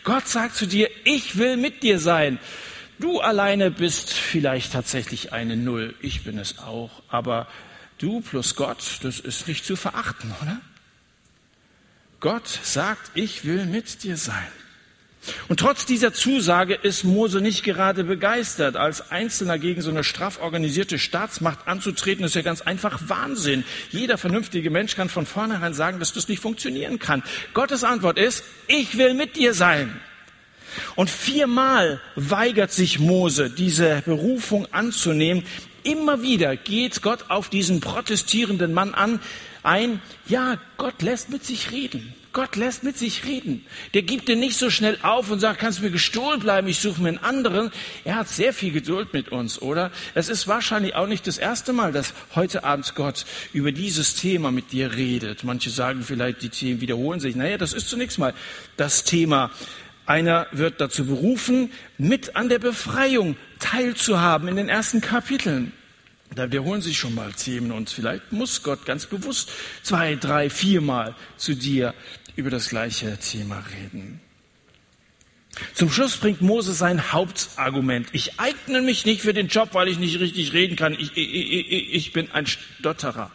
Gott 0.04 0.26
sagt 0.26 0.56
zu 0.56 0.66
dir, 0.66 0.88
ich 1.04 1.36
will 1.36 1.56
mit 1.56 1.82
dir 1.82 1.98
sein. 1.98 2.38
Du 2.98 3.20
alleine 3.20 3.70
bist 3.70 4.12
vielleicht 4.12 4.72
tatsächlich 4.72 5.32
eine 5.32 5.56
Null. 5.56 5.94
Ich 6.00 6.24
bin 6.24 6.38
es 6.38 6.58
auch. 6.58 6.90
Aber 7.08 7.46
du 7.98 8.20
plus 8.20 8.56
Gott, 8.56 8.98
das 9.02 9.20
ist 9.20 9.48
nicht 9.48 9.64
zu 9.64 9.76
verachten, 9.76 10.32
oder? 10.42 10.60
Gott 12.20 12.46
sagt, 12.62 13.12
ich 13.14 13.44
will 13.44 13.64
mit 13.64 14.02
dir 14.02 14.16
sein. 14.16 14.46
Und 15.48 15.60
trotz 15.60 15.84
dieser 15.84 16.12
Zusage 16.14 16.74
ist 16.74 17.04
Mose 17.04 17.40
nicht 17.40 17.62
gerade 17.62 18.04
begeistert. 18.04 18.76
Als 18.76 19.10
Einzelner 19.10 19.58
gegen 19.58 19.82
so 19.82 19.90
eine 19.90 20.04
straff 20.04 20.40
organisierte 20.40 20.98
Staatsmacht 20.98 21.66
anzutreten, 21.66 22.24
ist 22.24 22.34
ja 22.34 22.42
ganz 22.42 22.62
einfach 22.62 23.00
Wahnsinn. 23.06 23.64
Jeder 23.90 24.16
vernünftige 24.16 24.70
Mensch 24.70 24.96
kann 24.96 25.08
von 25.08 25.26
vornherein 25.26 25.74
sagen, 25.74 25.98
dass 25.98 26.12
das 26.12 26.28
nicht 26.28 26.40
funktionieren 26.40 26.98
kann. 26.98 27.22
Gottes 27.52 27.84
Antwort 27.84 28.18
ist, 28.18 28.44
ich 28.66 28.96
will 28.96 29.14
mit 29.14 29.36
dir 29.36 29.52
sein. 29.52 30.00
Und 30.96 31.10
viermal 31.10 32.00
weigert 32.16 32.72
sich 32.72 32.98
Mose, 32.98 33.50
diese 33.50 34.02
Berufung 34.04 34.72
anzunehmen. 34.72 35.44
Immer 35.82 36.22
wieder 36.22 36.56
geht 36.56 37.02
Gott 37.02 37.26
auf 37.28 37.48
diesen 37.48 37.80
protestierenden 37.80 38.72
Mann 38.72 38.94
an, 38.94 39.20
ein, 39.62 40.00
ja, 40.26 40.58
Gott 40.76 41.02
lässt 41.02 41.30
mit 41.30 41.44
sich 41.44 41.70
reden. 41.70 42.14
Gott 42.32 42.54
lässt 42.54 42.84
mit 42.84 42.96
sich 42.96 43.24
reden. 43.24 43.66
Der 43.92 44.02
gibt 44.02 44.28
dir 44.28 44.36
nicht 44.36 44.56
so 44.56 44.70
schnell 44.70 44.98
auf 45.02 45.30
und 45.30 45.40
sagt, 45.40 45.58
kannst 45.58 45.80
du 45.80 45.82
mir 45.82 45.90
gestohlen 45.90 46.38
bleiben, 46.38 46.68
ich 46.68 46.78
suche 46.78 47.02
mir 47.02 47.08
einen 47.08 47.18
anderen. 47.18 47.72
Er 48.04 48.14
hat 48.16 48.28
sehr 48.28 48.52
viel 48.52 48.70
Geduld 48.70 49.12
mit 49.12 49.30
uns, 49.30 49.60
oder? 49.60 49.90
Es 50.14 50.28
ist 50.28 50.46
wahrscheinlich 50.46 50.94
auch 50.94 51.08
nicht 51.08 51.26
das 51.26 51.38
erste 51.38 51.72
Mal, 51.72 51.90
dass 51.92 52.14
heute 52.36 52.62
Abend 52.62 52.94
Gott 52.94 53.24
über 53.52 53.72
dieses 53.72 54.14
Thema 54.14 54.52
mit 54.52 54.70
dir 54.70 54.94
redet. 54.94 55.42
Manche 55.42 55.70
sagen 55.70 56.02
vielleicht, 56.02 56.42
die 56.42 56.50
Themen 56.50 56.80
wiederholen 56.80 57.18
sich. 57.18 57.34
Naja, 57.34 57.58
das 57.58 57.72
ist 57.72 57.88
zunächst 57.88 58.18
mal 58.18 58.32
das 58.76 59.02
Thema. 59.02 59.50
Einer 60.06 60.46
wird 60.52 60.80
dazu 60.80 61.06
berufen, 61.06 61.72
mit 61.98 62.36
an 62.36 62.48
der 62.48 62.60
Befreiung 62.60 63.36
teilzuhaben 63.58 64.48
in 64.48 64.56
den 64.56 64.68
ersten 64.68 65.00
Kapiteln. 65.00 65.72
Da 66.34 66.46
wiederholen 66.46 66.80
sich 66.80 66.96
schon 66.96 67.14
mal 67.14 67.32
Themen 67.32 67.72
und 67.72 67.90
vielleicht 67.90 68.30
muss 68.30 68.62
Gott 68.62 68.86
ganz 68.86 69.06
bewusst 69.06 69.50
zwei, 69.82 70.14
drei, 70.14 70.48
viermal 70.48 71.16
zu 71.36 71.54
dir 71.54 71.94
über 72.36 72.50
das 72.50 72.68
gleiche 72.68 73.18
Thema 73.18 73.64
reden. 73.74 74.20
Zum 75.74 75.90
Schluss 75.90 76.16
bringt 76.16 76.40
Mose 76.40 76.72
sein 76.72 77.12
Hauptargument. 77.12 78.08
Ich 78.12 78.38
eigne 78.38 78.80
mich 78.80 79.04
nicht 79.04 79.22
für 79.22 79.34
den 79.34 79.48
Job, 79.48 79.70
weil 79.72 79.88
ich 79.88 79.98
nicht 79.98 80.20
richtig 80.20 80.52
reden 80.52 80.76
kann. 80.76 80.92
Ich, 80.92 81.16
ich, 81.16 81.34
ich, 81.34 81.94
ich 81.94 82.12
bin 82.12 82.30
ein 82.30 82.46
Stotterer. 82.46 83.32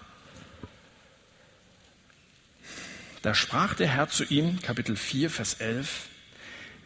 Da 3.22 3.34
sprach 3.34 3.74
der 3.74 3.88
Herr 3.88 4.08
zu 4.08 4.24
ihm, 4.24 4.62
Kapitel 4.62 4.96
4, 4.96 5.30
Vers 5.30 5.56
11, 5.56 6.08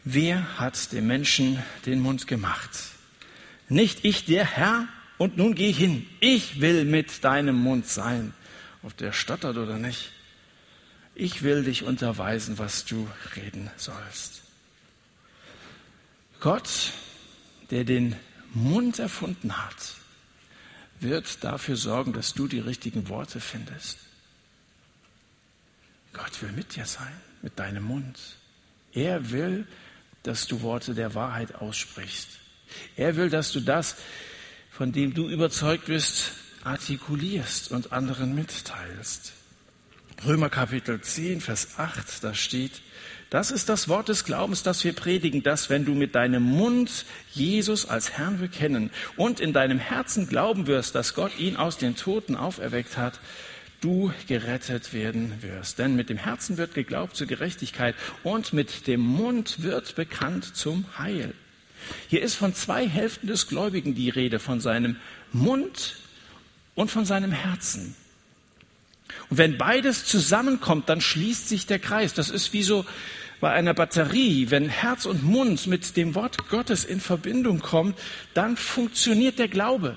Wer 0.04 0.58
hat 0.58 0.92
dem 0.92 1.06
Menschen 1.06 1.62
den 1.86 2.00
Mund 2.00 2.26
gemacht? 2.26 2.70
Nicht 3.68 4.04
ich, 4.04 4.24
der 4.24 4.44
Herr? 4.44 4.88
Und 5.20 5.36
nun 5.36 5.54
geh 5.54 5.70
hin. 5.70 6.06
Ich 6.20 6.62
will 6.62 6.86
mit 6.86 7.24
deinem 7.24 7.56
Mund 7.56 7.86
sein. 7.86 8.32
Ob 8.82 8.96
der 8.96 9.12
stottert 9.12 9.58
oder 9.58 9.76
nicht. 9.76 10.12
Ich 11.14 11.42
will 11.42 11.62
dich 11.62 11.82
unterweisen, 11.82 12.56
was 12.56 12.86
du 12.86 13.06
reden 13.36 13.70
sollst. 13.76 14.40
Gott, 16.40 16.94
der 17.70 17.84
den 17.84 18.16
Mund 18.54 18.98
erfunden 18.98 19.58
hat, 19.58 19.94
wird 21.00 21.44
dafür 21.44 21.76
sorgen, 21.76 22.14
dass 22.14 22.32
du 22.32 22.48
die 22.48 22.60
richtigen 22.60 23.10
Worte 23.10 23.40
findest. 23.40 23.98
Gott 26.14 26.40
will 26.40 26.52
mit 26.52 26.76
dir 26.76 26.86
sein, 26.86 27.12
mit 27.42 27.58
deinem 27.58 27.84
Mund. 27.84 28.18
Er 28.94 29.30
will, 29.30 29.66
dass 30.22 30.46
du 30.46 30.62
Worte 30.62 30.94
der 30.94 31.14
Wahrheit 31.14 31.56
aussprichst. 31.56 32.30
Er 32.96 33.16
will, 33.16 33.28
dass 33.28 33.52
du 33.52 33.60
das, 33.60 33.96
von 34.80 34.92
dem 34.92 35.12
du 35.12 35.28
überzeugt 35.28 35.84
bist, 35.84 36.32
artikulierst 36.64 37.70
und 37.70 37.92
anderen 37.92 38.34
mitteilst. 38.34 39.34
Römer 40.24 40.48
Kapitel 40.48 41.02
10, 41.02 41.42
Vers 41.42 41.74
8, 41.76 42.24
da 42.24 42.32
steht, 42.32 42.80
das 43.28 43.50
ist 43.50 43.68
das 43.68 43.90
Wort 43.90 44.08
des 44.08 44.24
Glaubens, 44.24 44.62
das 44.62 44.82
wir 44.82 44.94
predigen, 44.94 45.42
dass 45.42 45.68
wenn 45.68 45.84
du 45.84 45.92
mit 45.92 46.14
deinem 46.14 46.44
Mund 46.44 47.04
Jesus 47.30 47.90
als 47.90 48.12
Herrn 48.12 48.38
bekennen 48.38 48.88
und 49.18 49.38
in 49.38 49.52
deinem 49.52 49.78
Herzen 49.78 50.26
glauben 50.26 50.66
wirst, 50.66 50.94
dass 50.94 51.12
Gott 51.12 51.38
ihn 51.38 51.56
aus 51.56 51.76
den 51.76 51.94
Toten 51.94 52.34
auferweckt 52.34 52.96
hat, 52.96 53.20
du 53.82 54.14
gerettet 54.28 54.94
werden 54.94 55.42
wirst. 55.42 55.78
Denn 55.78 55.94
mit 55.94 56.08
dem 56.08 56.16
Herzen 56.16 56.56
wird 56.56 56.72
geglaubt 56.72 57.16
zur 57.16 57.26
Gerechtigkeit 57.26 57.94
und 58.22 58.54
mit 58.54 58.86
dem 58.86 59.02
Mund 59.02 59.62
wird 59.62 59.94
bekannt 59.94 60.56
zum 60.56 60.86
Heil. 60.96 61.34
Hier 62.08 62.22
ist 62.22 62.34
von 62.34 62.54
zwei 62.54 62.88
Hälften 62.88 63.26
des 63.26 63.48
Gläubigen 63.48 63.94
die 63.94 64.10
Rede, 64.10 64.38
von 64.38 64.60
seinem 64.60 64.96
Mund 65.32 65.96
und 66.74 66.90
von 66.90 67.04
seinem 67.04 67.32
Herzen. 67.32 67.94
Und 69.28 69.38
wenn 69.38 69.58
beides 69.58 70.04
zusammenkommt, 70.04 70.88
dann 70.88 71.00
schließt 71.00 71.48
sich 71.48 71.66
der 71.66 71.78
Kreis. 71.78 72.14
Das 72.14 72.30
ist 72.30 72.52
wie 72.52 72.62
so 72.62 72.84
bei 73.40 73.50
einer 73.52 73.74
Batterie. 73.74 74.50
Wenn 74.50 74.68
Herz 74.68 75.06
und 75.06 75.22
Mund 75.22 75.66
mit 75.66 75.96
dem 75.96 76.14
Wort 76.14 76.48
Gottes 76.48 76.84
in 76.84 77.00
Verbindung 77.00 77.60
kommen, 77.60 77.94
dann 78.34 78.56
funktioniert 78.56 79.38
der 79.38 79.48
Glaube. 79.48 79.96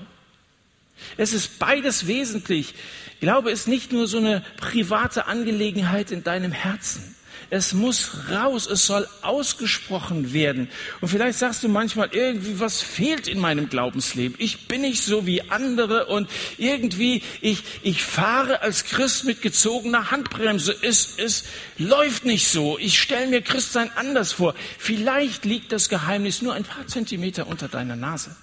Es 1.16 1.32
ist 1.32 1.58
beides 1.58 2.06
wesentlich. 2.06 2.74
Glaube 3.20 3.50
ist 3.50 3.68
nicht 3.68 3.92
nur 3.92 4.06
so 4.06 4.18
eine 4.18 4.42
private 4.56 5.26
Angelegenheit 5.26 6.10
in 6.10 6.24
deinem 6.24 6.52
Herzen. 6.52 7.14
Es 7.50 7.72
muss 7.72 8.10
raus, 8.30 8.66
es 8.66 8.86
soll 8.86 9.06
ausgesprochen 9.22 10.32
werden. 10.32 10.68
Und 11.00 11.08
vielleicht 11.08 11.38
sagst 11.38 11.62
du 11.62 11.68
manchmal 11.68 12.08
irgendwie, 12.12 12.60
was 12.60 12.80
fehlt 12.80 13.28
in 13.28 13.40
meinem 13.40 13.68
Glaubensleben? 13.68 14.36
Ich 14.38 14.66
bin 14.68 14.82
nicht 14.82 15.02
so 15.02 15.26
wie 15.26 15.42
andere 15.50 16.06
und 16.06 16.30
irgendwie, 16.58 17.22
ich, 17.40 17.62
ich 17.82 18.02
fahre 18.02 18.62
als 18.62 18.84
Christ 18.84 19.24
mit 19.24 19.42
gezogener 19.42 20.10
Handbremse. 20.10 20.74
Es, 20.82 21.18
es 21.18 21.44
läuft 21.78 22.24
nicht 22.24 22.48
so. 22.48 22.78
Ich 22.78 22.98
stelle 23.00 23.26
mir 23.26 23.42
Christsein 23.42 23.90
anders 23.96 24.32
vor. 24.32 24.54
Vielleicht 24.78 25.44
liegt 25.44 25.72
das 25.72 25.88
Geheimnis 25.88 26.42
nur 26.42 26.54
ein 26.54 26.64
paar 26.64 26.86
Zentimeter 26.86 27.46
unter 27.46 27.68
deiner 27.68 27.96
Nase, 27.96 28.34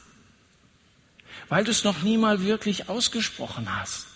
weil 1.49 1.63
du 1.63 1.71
es 1.71 1.83
noch 1.83 2.01
nie 2.03 2.17
mal 2.17 2.43
wirklich 2.43 2.89
ausgesprochen 2.89 3.67
hast 3.79 4.10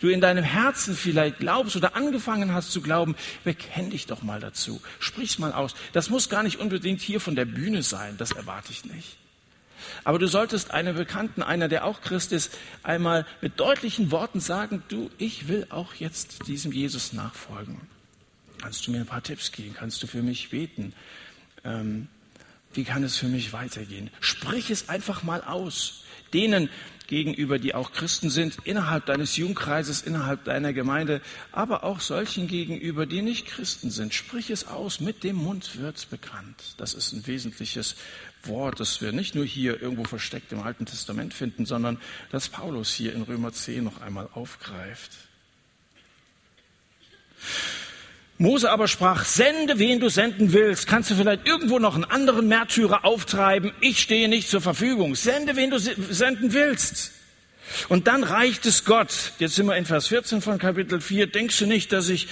du 0.00 0.08
in 0.08 0.20
deinem 0.20 0.44
Herzen 0.44 0.96
vielleicht 0.96 1.38
glaubst 1.38 1.76
oder 1.76 1.96
angefangen 1.96 2.52
hast 2.52 2.72
zu 2.72 2.80
glauben, 2.80 3.16
bekenn 3.44 3.90
dich 3.90 4.06
doch 4.06 4.22
mal 4.22 4.40
dazu. 4.40 4.80
Sprich's 4.98 5.38
mal 5.38 5.52
aus. 5.52 5.74
Das 5.92 6.10
muss 6.10 6.28
gar 6.28 6.42
nicht 6.42 6.58
unbedingt 6.58 7.00
hier 7.00 7.20
von 7.20 7.36
der 7.36 7.44
Bühne 7.44 7.82
sein, 7.82 8.16
das 8.16 8.32
erwarte 8.32 8.72
ich 8.72 8.84
nicht. 8.84 9.16
Aber 10.04 10.18
du 10.18 10.26
solltest 10.26 10.70
einem 10.72 10.94
Bekannten, 10.96 11.42
einer, 11.42 11.68
der 11.68 11.84
auch 11.84 12.00
Christ 12.00 12.32
ist, 12.32 12.56
einmal 12.82 13.26
mit 13.40 13.58
deutlichen 13.60 14.10
Worten 14.10 14.40
sagen, 14.40 14.82
du, 14.88 15.10
ich 15.18 15.48
will 15.48 15.66
auch 15.70 15.94
jetzt 15.94 16.46
diesem 16.46 16.72
Jesus 16.72 17.12
nachfolgen. 17.12 17.80
Kannst 18.60 18.86
du 18.86 18.90
mir 18.90 18.98
ein 18.98 19.06
paar 19.06 19.22
Tipps 19.22 19.52
geben? 19.52 19.74
Kannst 19.74 20.02
du 20.02 20.06
für 20.06 20.22
mich 20.22 20.50
beten? 20.50 20.92
Ähm, 21.64 22.08
Wie 22.74 22.84
kann 22.84 23.02
es 23.02 23.16
für 23.16 23.26
mich 23.26 23.52
weitergehen? 23.52 24.10
Sprich 24.20 24.70
es 24.70 24.88
einfach 24.88 25.22
mal 25.22 25.42
aus. 25.42 26.04
Denen 26.32 26.68
gegenüber, 27.10 27.58
die 27.58 27.74
auch 27.74 27.92
Christen 27.92 28.30
sind, 28.30 28.56
innerhalb 28.64 29.04
deines 29.04 29.36
Jugendkreises, 29.36 30.00
innerhalb 30.00 30.44
deiner 30.44 30.72
Gemeinde, 30.72 31.20
aber 31.52 31.84
auch 31.84 32.00
solchen 32.00 32.48
gegenüber, 32.48 33.04
die 33.04 33.20
nicht 33.20 33.46
Christen 33.46 33.90
sind. 33.90 34.14
Sprich 34.14 34.48
es 34.48 34.66
aus, 34.66 35.00
mit 35.00 35.22
dem 35.22 35.36
Mund 35.36 35.78
wird 35.78 36.08
bekannt. 36.08 36.74
Das 36.78 36.94
ist 36.94 37.12
ein 37.12 37.26
wesentliches 37.26 37.96
Wort, 38.44 38.80
das 38.80 39.02
wir 39.02 39.12
nicht 39.12 39.34
nur 39.34 39.44
hier 39.44 39.82
irgendwo 39.82 40.04
versteckt 40.04 40.52
im 40.52 40.60
Alten 40.60 40.86
Testament 40.86 41.34
finden, 41.34 41.66
sondern 41.66 41.98
das 42.30 42.48
Paulus 42.48 42.94
hier 42.94 43.12
in 43.12 43.22
Römer 43.22 43.52
10 43.52 43.84
noch 43.84 44.00
einmal 44.00 44.28
aufgreift. 44.32 45.10
Mose 48.40 48.70
aber 48.70 48.88
sprach, 48.88 49.26
sende, 49.26 49.78
wen 49.78 50.00
du 50.00 50.08
senden 50.08 50.54
willst. 50.54 50.86
Kannst 50.86 51.10
du 51.10 51.14
vielleicht 51.14 51.46
irgendwo 51.46 51.78
noch 51.78 51.94
einen 51.94 52.04
anderen 52.04 52.48
Märtyrer 52.48 53.04
auftreiben? 53.04 53.72
Ich 53.82 54.00
stehe 54.00 54.30
nicht 54.30 54.48
zur 54.48 54.62
Verfügung. 54.62 55.14
Sende, 55.14 55.56
wen 55.56 55.68
du 55.68 55.78
senden 55.78 56.54
willst. 56.54 57.12
Und 57.90 58.06
dann 58.06 58.24
reicht 58.24 58.64
es 58.64 58.86
Gott. 58.86 59.32
Jetzt 59.38 59.56
sind 59.56 59.66
wir 59.66 59.76
in 59.76 59.84
Vers 59.84 60.06
14 60.06 60.40
von 60.40 60.58
Kapitel 60.58 61.02
4. 61.02 61.26
Denkst 61.26 61.58
du 61.58 61.66
nicht, 61.66 61.92
dass 61.92 62.08
ich 62.08 62.28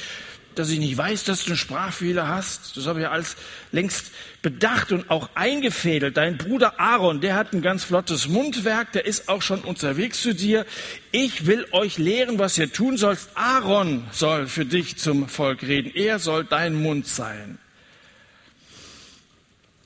dass 0.58 0.70
ich 0.70 0.78
nicht 0.78 0.96
weiß, 0.96 1.24
dass 1.24 1.44
du 1.44 1.50
einen 1.50 1.56
Sprachfehler 1.56 2.28
hast. 2.28 2.76
Das 2.76 2.86
habe 2.86 3.00
ich 3.00 3.08
alles 3.08 3.36
längst 3.72 4.12
bedacht 4.42 4.92
und 4.92 5.10
auch 5.10 5.30
eingefädelt. 5.34 6.16
Dein 6.16 6.36
Bruder 6.36 6.80
Aaron, 6.80 7.20
der 7.20 7.36
hat 7.36 7.52
ein 7.52 7.62
ganz 7.62 7.84
flottes 7.84 8.28
Mundwerk, 8.28 8.92
der 8.92 9.06
ist 9.06 9.28
auch 9.28 9.42
schon 9.42 9.60
unterwegs 9.60 10.22
zu 10.22 10.34
dir. 10.34 10.66
Ich 11.12 11.46
will 11.46 11.66
euch 11.72 11.98
lehren, 11.98 12.38
was 12.38 12.58
ihr 12.58 12.72
tun 12.72 12.96
sollt. 12.96 13.18
Aaron 13.34 14.04
soll 14.10 14.46
für 14.46 14.64
dich 14.64 14.96
zum 14.96 15.28
Volk 15.28 15.62
reden. 15.62 15.92
Er 15.94 16.18
soll 16.18 16.44
dein 16.44 16.74
Mund 16.74 17.06
sein. 17.06 17.58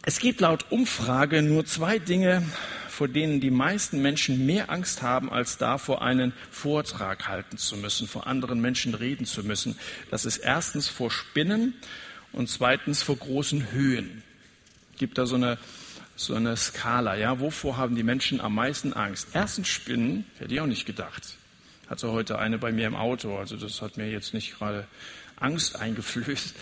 Es 0.05 0.19
gibt 0.19 0.41
laut 0.41 0.67
Umfrage 0.71 1.43
nur 1.43 1.65
zwei 1.65 1.99
Dinge, 1.99 2.43
vor 2.93 3.09
denen 3.09 3.41
die 3.41 3.51
meisten 3.51 4.03
Menschen 4.03 4.45
mehr 4.45 4.71
Angst 4.71 5.01
haben, 5.01 5.33
als 5.33 5.57
davor, 5.57 6.03
einen 6.03 6.35
Vortrag 6.51 7.27
halten 7.27 7.57
zu 7.57 7.79
müssen, 7.79 8.07
vor 8.07 8.27
anderen 8.27 8.61
Menschen 8.61 8.93
reden 8.93 9.25
zu 9.25 9.43
müssen. 9.43 9.79
Das 10.11 10.27
ist 10.27 10.37
erstens 10.37 10.89
vor 10.89 11.11
Spinnen 11.11 11.73
und 12.33 12.51
zweitens 12.51 13.03
vor 13.03 13.17
großen 13.17 13.73
Höhen. 13.73 14.23
Gibt 14.99 15.17
da 15.17 15.25
so 15.25 15.37
eine, 15.37 15.57
so 16.17 16.35
eine 16.35 16.55
Skala. 16.55 17.17
Ja, 17.17 17.41
wovor 17.41 17.79
haben 17.79 17.97
die 17.97 18.03
Menschen 18.03 18.43
am 18.43 18.55
meisten 18.55 18.93
Angst? 18.93 19.29
Erstens 19.33 19.69
Spinnen, 19.69 20.27
hätte 20.39 20.53
ich 20.53 20.61
auch 20.61 20.67
nicht 20.67 20.85
gedacht. 20.85 21.39
Hatte 21.89 22.13
heute 22.13 22.39
eine 22.39 22.59
bei 22.59 22.73
mir 22.73 22.87
im 22.87 22.95
Auto, 22.95 23.39
also 23.39 23.57
das 23.57 23.81
hat 23.81 23.97
mir 23.97 24.11
jetzt 24.11 24.35
nicht 24.35 24.59
gerade 24.59 24.87
Angst 25.37 25.81
eingeflößt. 25.81 26.55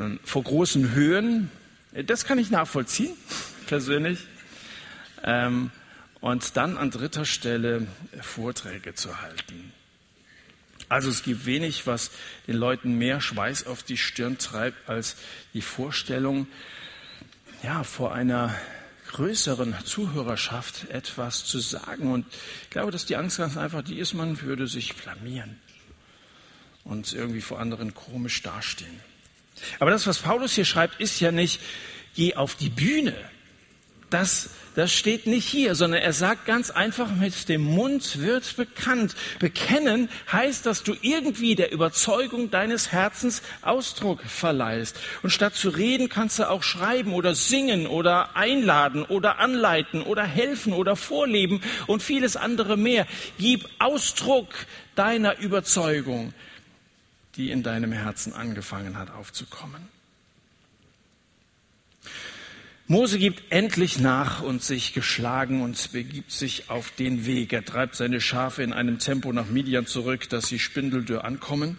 Ähm, 0.00 0.18
vor 0.24 0.42
großen 0.42 0.94
Höhen, 0.94 1.52
das 1.92 2.24
kann 2.24 2.38
ich 2.38 2.50
nachvollziehen, 2.50 3.12
persönlich 3.68 4.18
ähm, 5.24 5.70
und 6.20 6.56
dann 6.56 6.76
an 6.76 6.90
dritter 6.90 7.24
Stelle 7.24 7.86
Vorträge 8.20 8.94
zu 8.94 9.20
halten. 9.20 9.72
Also 10.88 11.10
es 11.10 11.22
gibt 11.22 11.46
wenig, 11.46 11.86
was 11.86 12.10
den 12.46 12.56
Leuten 12.56 12.98
mehr 12.98 13.20
Schweiß 13.20 13.66
auf 13.66 13.82
die 13.82 13.96
Stirn 13.96 14.38
treibt, 14.38 14.88
als 14.88 15.16
die 15.54 15.62
Vorstellung, 15.62 16.46
ja, 17.62 17.82
vor 17.82 18.14
einer 18.14 18.54
größeren 19.12 19.74
Zuhörerschaft 19.84 20.90
etwas 20.90 21.44
zu 21.44 21.58
sagen. 21.58 22.12
Und 22.12 22.26
ich 22.64 22.70
glaube, 22.70 22.90
dass 22.90 23.06
die 23.06 23.16
Angst 23.16 23.38
ganz 23.38 23.56
einfach 23.56 23.82
die 23.82 23.98
ist, 23.98 24.12
man 24.12 24.40
würde 24.42 24.66
sich 24.66 24.92
flamieren 24.92 25.58
und 26.84 27.12
irgendwie 27.12 27.40
vor 27.40 27.60
anderen 27.60 27.94
komisch 27.94 28.42
dastehen. 28.42 29.00
Aber 29.78 29.90
das, 29.90 30.06
was 30.06 30.18
Paulus 30.18 30.54
hier 30.54 30.64
schreibt, 30.64 31.00
ist 31.00 31.20
ja 31.20 31.32
nicht, 31.32 31.60
geh 32.14 32.34
auf 32.34 32.56
die 32.56 32.70
Bühne 32.70 33.14
das, 34.14 34.50
das 34.76 34.92
steht 34.92 35.26
nicht 35.26 35.46
hier, 35.46 35.74
sondern 35.74 36.00
er 36.00 36.12
sagt 36.12 36.46
ganz 36.46 36.70
einfach, 36.70 37.10
mit 37.10 37.48
dem 37.48 37.62
Mund 37.62 38.20
wird 38.20 38.56
bekannt. 38.56 39.16
Bekennen 39.40 40.08
heißt, 40.30 40.64
dass 40.66 40.84
du 40.84 40.94
irgendwie 41.02 41.56
der 41.56 41.72
Überzeugung 41.72 42.50
deines 42.50 42.92
Herzens 42.92 43.42
Ausdruck 43.62 44.22
verleihst. 44.22 44.96
Und 45.24 45.30
statt 45.30 45.56
zu 45.56 45.68
reden, 45.68 46.08
kannst 46.08 46.38
du 46.38 46.48
auch 46.48 46.62
schreiben 46.62 47.12
oder 47.12 47.34
singen 47.34 47.88
oder 47.88 48.36
einladen 48.36 49.02
oder 49.02 49.40
anleiten 49.40 50.00
oder 50.00 50.22
helfen 50.22 50.72
oder 50.72 50.94
vorleben 50.94 51.60
und 51.88 52.00
vieles 52.02 52.36
andere 52.36 52.76
mehr. 52.76 53.08
Gib 53.36 53.68
Ausdruck 53.80 54.48
deiner 54.94 55.40
Überzeugung, 55.40 56.32
die 57.34 57.50
in 57.50 57.64
deinem 57.64 57.90
Herzen 57.90 58.32
angefangen 58.32 58.96
hat 58.96 59.10
aufzukommen. 59.10 59.88
Mose 62.86 63.18
gibt 63.18 63.50
endlich 63.50 63.98
nach 63.98 64.42
und 64.42 64.62
sich 64.62 64.92
geschlagen 64.92 65.62
und 65.62 65.92
begibt 65.92 66.30
sich 66.30 66.68
auf 66.68 66.90
den 66.90 67.24
Weg. 67.24 67.54
Er 67.54 67.64
treibt 67.64 67.96
seine 67.96 68.20
Schafe 68.20 68.62
in 68.62 68.74
einem 68.74 68.98
Tempo 68.98 69.32
nach 69.32 69.46
Midian 69.46 69.86
zurück, 69.86 70.28
dass 70.28 70.48
sie 70.48 70.58
spindeldürr 70.58 71.24
ankommen. 71.24 71.78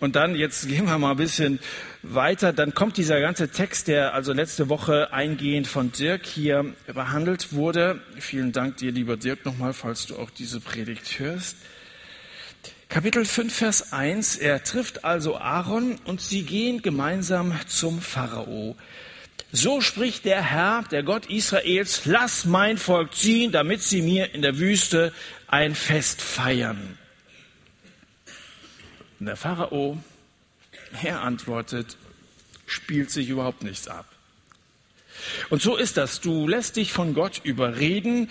Und 0.00 0.16
dann, 0.16 0.34
jetzt 0.34 0.66
gehen 0.68 0.86
wir 0.86 0.96
mal 0.96 1.10
ein 1.10 1.16
bisschen 1.18 1.58
weiter, 2.02 2.54
dann 2.54 2.72
kommt 2.72 2.96
dieser 2.96 3.20
ganze 3.20 3.50
Text, 3.50 3.88
der 3.88 4.14
also 4.14 4.32
letzte 4.32 4.70
Woche 4.70 5.12
eingehend 5.12 5.66
von 5.66 5.92
Dirk 5.92 6.24
hier 6.24 6.74
behandelt 6.86 7.52
wurde. 7.52 8.00
Vielen 8.18 8.52
Dank 8.52 8.78
dir, 8.78 8.90
lieber 8.90 9.18
Dirk, 9.18 9.44
nochmal, 9.44 9.74
falls 9.74 10.06
du 10.06 10.16
auch 10.16 10.30
diese 10.30 10.60
Predigt 10.60 11.18
hörst. 11.18 11.58
Kapitel 12.88 13.26
5, 13.26 13.54
Vers 13.54 13.92
1. 13.92 14.36
Er 14.36 14.64
trifft 14.64 15.04
also 15.04 15.36
Aaron 15.36 15.96
und 16.06 16.22
sie 16.22 16.44
gehen 16.44 16.80
gemeinsam 16.80 17.52
zum 17.66 18.00
Pharao. 18.00 18.76
So 19.54 19.82
spricht 19.82 20.24
der 20.24 20.42
Herr, 20.42 20.82
der 20.90 21.02
Gott 21.02 21.26
Israels, 21.26 22.06
lass 22.06 22.46
mein 22.46 22.78
Volk 22.78 23.14
ziehen, 23.14 23.52
damit 23.52 23.82
sie 23.82 24.00
mir 24.00 24.34
in 24.34 24.40
der 24.40 24.58
Wüste 24.58 25.12
ein 25.46 25.74
Fest 25.74 26.22
feiern. 26.22 26.96
Und 29.20 29.26
der 29.26 29.36
Pharao, 29.36 29.98
er 31.02 31.20
antwortet, 31.20 31.98
spielt 32.66 33.10
sich 33.10 33.28
überhaupt 33.28 33.62
nichts 33.62 33.88
ab. 33.88 34.06
Und 35.50 35.60
so 35.60 35.76
ist 35.76 35.98
das. 35.98 36.22
Du 36.22 36.48
lässt 36.48 36.76
dich 36.76 36.94
von 36.94 37.12
Gott 37.12 37.42
überreden, 37.44 38.30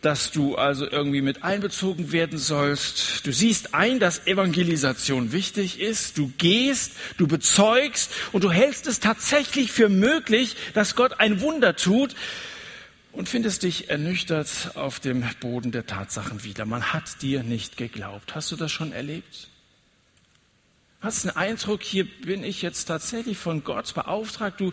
dass 0.00 0.30
du 0.30 0.56
also 0.56 0.88
irgendwie 0.88 1.22
mit 1.22 1.42
einbezogen 1.42 2.12
werden 2.12 2.38
sollst. 2.38 3.26
Du 3.26 3.32
siehst 3.32 3.74
ein, 3.74 3.98
dass 3.98 4.26
Evangelisation 4.26 5.32
wichtig 5.32 5.80
ist. 5.80 6.18
Du 6.18 6.32
gehst, 6.38 6.92
du 7.16 7.26
bezeugst 7.26 8.10
und 8.32 8.44
du 8.44 8.50
hältst 8.50 8.86
es 8.86 9.00
tatsächlich 9.00 9.72
für 9.72 9.88
möglich, 9.88 10.56
dass 10.74 10.94
Gott 10.94 11.18
ein 11.18 11.40
Wunder 11.40 11.74
tut 11.74 12.14
und 13.12 13.28
findest 13.28 13.64
dich 13.64 13.90
ernüchtert 13.90 14.72
auf 14.74 15.00
dem 15.00 15.24
Boden 15.40 15.72
der 15.72 15.86
Tatsachen 15.86 16.44
wieder. 16.44 16.64
Man 16.64 16.92
hat 16.92 17.20
dir 17.22 17.42
nicht 17.42 17.76
geglaubt. 17.76 18.34
Hast 18.34 18.52
du 18.52 18.56
das 18.56 18.70
schon 18.70 18.92
erlebt? 18.92 19.48
Hast 21.00 21.22
den 21.22 21.36
Eindruck, 21.36 21.84
hier 21.84 22.06
bin 22.06 22.42
ich 22.42 22.60
jetzt 22.60 22.86
tatsächlich 22.86 23.38
von 23.38 23.62
Gott 23.62 23.94
beauftragt. 23.94 24.60
Du 24.60 24.72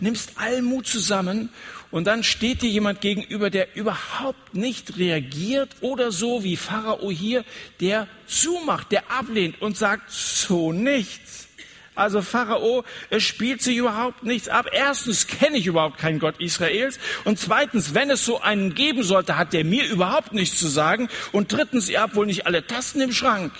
nimmst 0.00 0.32
allen 0.34 0.64
Mut 0.64 0.88
zusammen 0.88 1.48
und 1.92 2.08
dann 2.08 2.24
steht 2.24 2.62
dir 2.62 2.68
jemand 2.68 3.00
gegenüber, 3.00 3.50
der 3.50 3.76
überhaupt 3.76 4.52
nicht 4.52 4.98
reagiert 4.98 5.76
oder 5.80 6.10
so 6.10 6.42
wie 6.42 6.56
Pharao 6.56 7.12
hier, 7.12 7.44
der 7.78 8.08
zumacht, 8.26 8.90
der 8.90 9.12
ablehnt 9.12 9.62
und 9.62 9.76
sagt 9.76 10.10
so 10.10 10.72
nichts. 10.72 11.46
Also 11.94 12.20
Pharao, 12.20 12.82
es 13.10 13.22
spielt 13.22 13.62
sich 13.62 13.76
überhaupt 13.76 14.24
nichts 14.24 14.48
ab. 14.48 14.66
Erstens 14.72 15.28
kenne 15.28 15.56
ich 15.56 15.66
überhaupt 15.66 15.98
keinen 15.98 16.18
Gott 16.18 16.40
Israels. 16.40 16.98
Und 17.24 17.38
zweitens, 17.38 17.94
wenn 17.94 18.10
es 18.10 18.24
so 18.24 18.40
einen 18.40 18.74
geben 18.74 19.04
sollte, 19.04 19.36
hat 19.36 19.52
der 19.52 19.64
mir 19.64 19.86
überhaupt 19.86 20.32
nichts 20.32 20.58
zu 20.58 20.66
sagen. 20.66 21.08
Und 21.30 21.52
drittens, 21.52 21.88
ihr 21.88 22.00
habt 22.00 22.16
wohl 22.16 22.26
nicht 22.26 22.46
alle 22.46 22.66
Tasten 22.66 23.00
im 23.00 23.12
Schrank. 23.12 23.52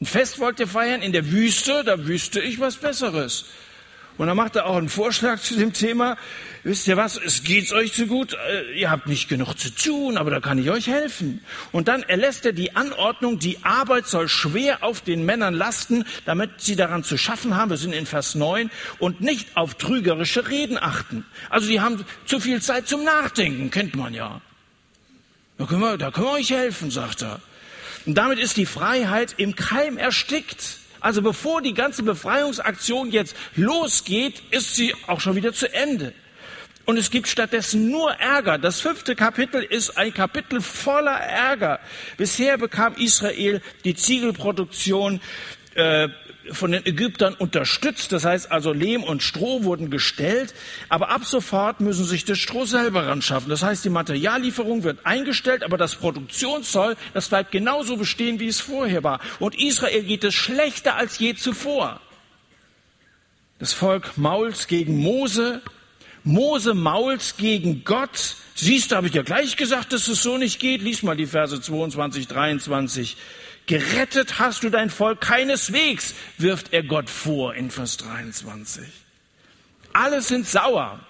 Ein 0.00 0.06
Fest 0.06 0.38
wollt 0.38 0.60
ihr 0.60 0.68
feiern 0.68 1.00
in 1.00 1.12
der 1.12 1.30
Wüste, 1.30 1.82
da 1.84 2.06
wüsste 2.06 2.40
ich 2.40 2.60
was 2.60 2.76
Besseres. 2.76 3.46
Und 4.18 4.28
dann 4.28 4.36
macht 4.36 4.56
er 4.56 4.66
auch 4.66 4.76
einen 4.76 4.88
Vorschlag 4.88 5.40
zu 5.40 5.56
dem 5.56 5.72
Thema. 5.72 6.16
Wisst 6.64 6.88
ihr 6.88 6.96
was? 6.96 7.16
Es 7.16 7.44
geht's 7.44 7.72
euch 7.72 7.92
zu 7.92 8.06
gut. 8.06 8.34
Äh, 8.34 8.78
ihr 8.78 8.90
habt 8.90 9.06
nicht 9.06 9.28
genug 9.28 9.54
zu 9.54 9.74
tun, 9.74 10.16
aber 10.16 10.30
da 10.30 10.40
kann 10.40 10.58
ich 10.58 10.70
euch 10.70 10.86
helfen. 10.86 11.44
Und 11.70 11.88
dann 11.88 12.02
erlässt 12.02 12.46
er 12.46 12.52
die 12.52 12.74
Anordnung, 12.76 13.38
die 13.38 13.58
Arbeit 13.62 14.06
soll 14.06 14.28
schwer 14.28 14.82
auf 14.82 15.02
den 15.02 15.24
Männern 15.24 15.54
lasten, 15.54 16.04
damit 16.24 16.50
sie 16.58 16.76
daran 16.76 17.04
zu 17.04 17.18
schaffen 17.18 17.56
haben. 17.56 17.70
Wir 17.70 17.76
sind 17.76 17.92
in 17.92 18.06
Vers 18.06 18.34
9 18.34 18.70
und 18.98 19.20
nicht 19.20 19.56
auf 19.56 19.74
trügerische 19.74 20.48
Reden 20.48 20.78
achten. 20.78 21.24
Also 21.50 21.68
die 21.68 21.80
haben 21.80 22.04
zu 22.24 22.40
viel 22.40 22.62
Zeit 22.62 22.88
zum 22.88 23.04
Nachdenken, 23.04 23.70
kennt 23.70 23.96
man 23.96 24.14
ja. 24.14 24.40
Da 25.58 25.66
können 25.66 25.80
wir, 25.80 25.98
da 25.98 26.10
können 26.10 26.26
wir 26.26 26.32
euch 26.32 26.50
helfen, 26.50 26.90
sagt 26.90 27.22
er. 27.22 27.40
Und 28.06 28.14
damit 28.14 28.38
ist 28.38 28.56
die 28.56 28.66
Freiheit 28.66 29.34
im 29.36 29.56
Keim 29.56 29.98
erstickt. 29.98 30.78
Also 31.00 31.22
bevor 31.22 31.60
die 31.60 31.74
ganze 31.74 32.02
Befreiungsaktion 32.02 33.10
jetzt 33.10 33.36
losgeht, 33.56 34.42
ist 34.50 34.76
sie 34.76 34.94
auch 35.06 35.20
schon 35.20 35.36
wieder 35.36 35.52
zu 35.52 35.72
Ende. 35.72 36.12
Und 36.84 36.98
es 36.98 37.10
gibt 37.10 37.26
stattdessen 37.26 37.90
nur 37.90 38.12
Ärger. 38.12 38.58
Das 38.58 38.80
fünfte 38.80 39.16
Kapitel 39.16 39.60
ist 39.60 39.98
ein 39.98 40.14
Kapitel 40.14 40.60
voller 40.60 41.16
Ärger. 41.16 41.80
Bisher 42.16 42.58
bekam 42.58 42.94
Israel 42.94 43.60
die 43.84 43.96
Ziegelproduktion 43.96 45.20
äh, 45.74 46.08
von 46.52 46.72
den 46.72 46.84
Ägyptern 46.86 47.34
unterstützt. 47.34 48.12
Das 48.12 48.24
heißt 48.24 48.50
also 48.50 48.72
Lehm 48.72 49.02
und 49.02 49.22
Stroh 49.22 49.64
wurden 49.64 49.90
gestellt, 49.90 50.54
aber 50.88 51.10
ab 51.10 51.24
sofort 51.24 51.80
müssen 51.80 52.04
sich 52.04 52.24
das 52.24 52.38
Stroh 52.38 52.64
selber 52.64 53.06
ran 53.06 53.22
schaffen. 53.22 53.48
Das 53.48 53.62
heißt, 53.62 53.84
die 53.84 53.90
Materiallieferung 53.90 54.82
wird 54.84 55.04
eingestellt, 55.04 55.62
aber 55.62 55.76
das 55.76 55.96
Produktionszoll, 55.96 56.96
das 57.14 57.28
bleibt 57.28 57.52
genauso 57.52 57.96
bestehen, 57.96 58.40
wie 58.40 58.48
es 58.48 58.60
vorher 58.60 59.04
war. 59.04 59.20
Und 59.38 59.58
Israel 59.58 60.02
geht 60.02 60.24
es 60.24 60.34
schlechter 60.34 60.96
als 60.96 61.18
je 61.18 61.34
zuvor. 61.34 62.00
Das 63.58 63.72
Volk 63.72 64.18
mault 64.18 64.68
gegen 64.68 64.98
Mose, 64.98 65.62
Mose 66.24 66.74
mault 66.74 67.34
gegen 67.38 67.84
Gott. 67.84 68.36
Siehst 68.54 68.90
du, 68.90 68.96
habe 68.96 69.06
ich 69.06 69.14
ja 69.14 69.22
gleich 69.22 69.56
gesagt, 69.56 69.92
dass 69.92 70.08
es 70.08 70.22
so 70.22 70.36
nicht 70.36 70.58
geht. 70.58 70.82
Lies 70.82 71.02
mal 71.02 71.16
die 71.16 71.26
Verse 71.26 71.60
22, 71.60 72.26
23. 72.26 73.16
Gerettet 73.66 74.38
hast 74.38 74.62
du 74.62 74.70
dein 74.70 74.90
Volk 74.90 75.20
keineswegs, 75.20 76.14
wirft 76.38 76.72
er 76.72 76.84
Gott 76.84 77.10
vor 77.10 77.54
in 77.54 77.70
Vers 77.72 77.96
23. 77.96 78.86
Alle 79.92 80.22
sind 80.22 80.46
sauer, 80.46 81.04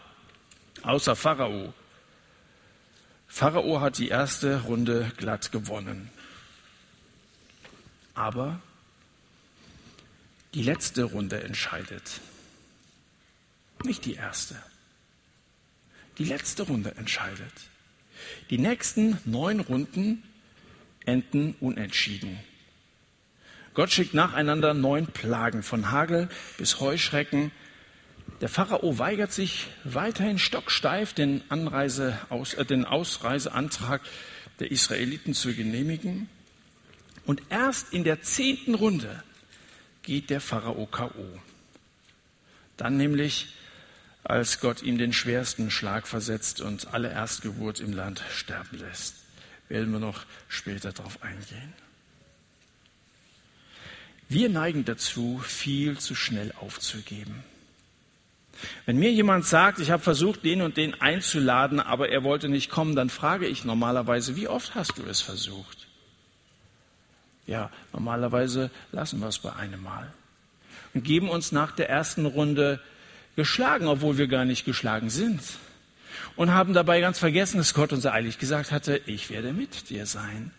außer 0.82 1.16
Pharao. 1.16 1.74
Pharao 3.28 3.80
hat 3.82 3.98
die 3.98 4.08
erste 4.08 4.62
Runde 4.62 5.12
glatt 5.18 5.52
gewonnen. 5.52 6.10
Aber 8.14 8.58
die 10.54 10.62
letzte 10.62 11.04
Runde 11.04 11.42
entscheidet. 11.42 12.20
Nicht 13.84 14.06
die 14.06 14.14
erste. 14.14 14.56
Die 16.16 16.24
letzte 16.24 16.62
Runde 16.62 16.94
entscheidet. 16.96 17.52
Die 18.48 18.56
nächsten 18.56 19.18
neun 19.26 19.60
Runden 19.60 20.22
enden 21.06 21.54
unentschieden. 21.60 22.38
Gott 23.76 23.92
schickt 23.92 24.14
nacheinander 24.14 24.72
neun 24.72 25.06
Plagen, 25.06 25.62
von 25.62 25.90
Hagel 25.90 26.30
bis 26.56 26.80
Heuschrecken. 26.80 27.52
Der 28.40 28.48
Pharao 28.48 28.98
weigert 28.98 29.32
sich 29.32 29.66
weiterhin 29.84 30.38
stocksteif, 30.38 31.12
den, 31.12 31.42
Anreise, 31.50 32.18
aus, 32.30 32.54
äh, 32.54 32.64
den 32.64 32.86
Ausreiseantrag 32.86 34.00
der 34.60 34.70
Israeliten 34.70 35.34
zu 35.34 35.54
genehmigen. 35.54 36.30
Und 37.26 37.42
erst 37.50 37.92
in 37.92 38.02
der 38.02 38.22
zehnten 38.22 38.74
Runde 38.74 39.22
geht 40.02 40.30
der 40.30 40.40
Pharao 40.40 40.86
K.O. 40.86 41.38
Dann 42.78 42.96
nämlich, 42.96 43.56
als 44.24 44.60
Gott 44.60 44.82
ihm 44.82 44.96
den 44.96 45.12
schwersten 45.12 45.70
Schlag 45.70 46.06
versetzt 46.06 46.62
und 46.62 46.94
alle 46.94 47.10
Erstgeburt 47.10 47.80
im 47.80 47.92
Land 47.92 48.22
sterben 48.30 48.78
lässt 48.78 49.25
werden 49.68 49.92
wir 49.92 50.00
noch 50.00 50.24
später 50.48 50.92
darauf 50.92 51.22
eingehen. 51.22 51.72
Wir 54.28 54.48
neigen 54.48 54.84
dazu, 54.84 55.40
viel 55.44 55.98
zu 55.98 56.14
schnell 56.14 56.52
aufzugeben. 56.60 57.44
Wenn 58.86 58.96
mir 58.96 59.12
jemand 59.12 59.44
sagt, 59.44 59.78
ich 59.78 59.90
habe 59.90 60.02
versucht, 60.02 60.44
den 60.44 60.62
und 60.62 60.76
den 60.76 61.00
einzuladen, 61.00 61.78
aber 61.78 62.08
er 62.08 62.24
wollte 62.24 62.48
nicht 62.48 62.70
kommen, 62.70 62.96
dann 62.96 63.10
frage 63.10 63.46
ich 63.46 63.64
normalerweise, 63.64 64.34
wie 64.34 64.48
oft 64.48 64.74
hast 64.74 64.98
du 64.98 65.02
es 65.04 65.20
versucht? 65.20 65.86
Ja, 67.46 67.70
normalerweise 67.92 68.70
lassen 68.92 69.20
wir 69.20 69.28
es 69.28 69.38
bei 69.38 69.52
einem 69.52 69.82
Mal 69.82 70.12
und 70.94 71.04
geben 71.04 71.28
uns 71.28 71.52
nach 71.52 71.70
der 71.72 71.88
ersten 71.88 72.26
Runde 72.26 72.80
geschlagen, 73.36 73.86
obwohl 73.86 74.18
wir 74.18 74.26
gar 74.26 74.44
nicht 74.44 74.64
geschlagen 74.64 75.10
sind 75.10 75.42
und 76.36 76.52
haben 76.52 76.74
dabei 76.74 77.00
ganz 77.00 77.18
vergessen, 77.18 77.58
dass 77.58 77.74
Gott 77.74 77.92
uns 77.92 78.06
eilig 78.06 78.38
gesagt 78.38 78.72
hatte, 78.72 79.00
ich 79.06 79.30
werde 79.30 79.52
mit 79.52 79.90
dir 79.90 80.06
sein. 80.06 80.50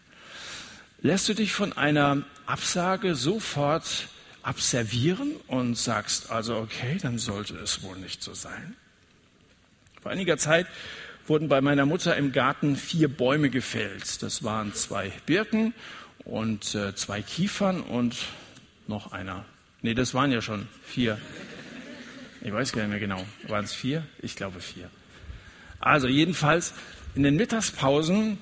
Lässt 1.01 1.29
du 1.29 1.33
dich 1.33 1.53
von 1.53 1.73
einer 1.73 2.23
Absage 2.45 3.15
sofort 3.15 4.07
abservieren 4.41 5.33
und 5.47 5.77
sagst 5.77 6.31
also, 6.31 6.57
okay, 6.57 6.97
dann 7.01 7.19
sollte 7.19 7.55
es 7.55 7.83
wohl 7.83 7.97
nicht 7.97 8.23
so 8.23 8.33
sein? 8.33 8.75
Vor 10.01 10.11
einiger 10.11 10.37
Zeit 10.37 10.67
wurden 11.27 11.49
bei 11.49 11.61
meiner 11.61 11.85
Mutter 11.85 12.15
im 12.15 12.31
Garten 12.31 12.75
vier 12.75 13.09
Bäume 13.09 13.49
gefällt. 13.49 14.23
Das 14.23 14.43
waren 14.43 14.73
zwei 14.73 15.11
Birken 15.25 15.73
und 16.23 16.73
äh, 16.75 16.95
zwei 16.95 17.21
Kiefern 17.21 17.81
und 17.81 18.15
noch 18.87 19.11
einer. 19.11 19.45
Nee, 19.81 19.93
das 19.93 20.13
waren 20.13 20.31
ja 20.31 20.41
schon 20.41 20.67
vier. 20.85 21.19
Ich 22.41 22.53
weiß 22.53 22.71
gar 22.71 22.81
nicht 22.83 22.91
mehr 22.91 22.99
genau. 22.99 23.25
Waren 23.47 23.65
es 23.65 23.73
vier? 23.73 24.03
Ich 24.19 24.35
glaube 24.35 24.59
vier. 24.61 24.89
Also 25.79 26.07
jedenfalls 26.07 26.73
in 27.15 27.23
den 27.23 27.35
Mittagspausen, 27.35 28.37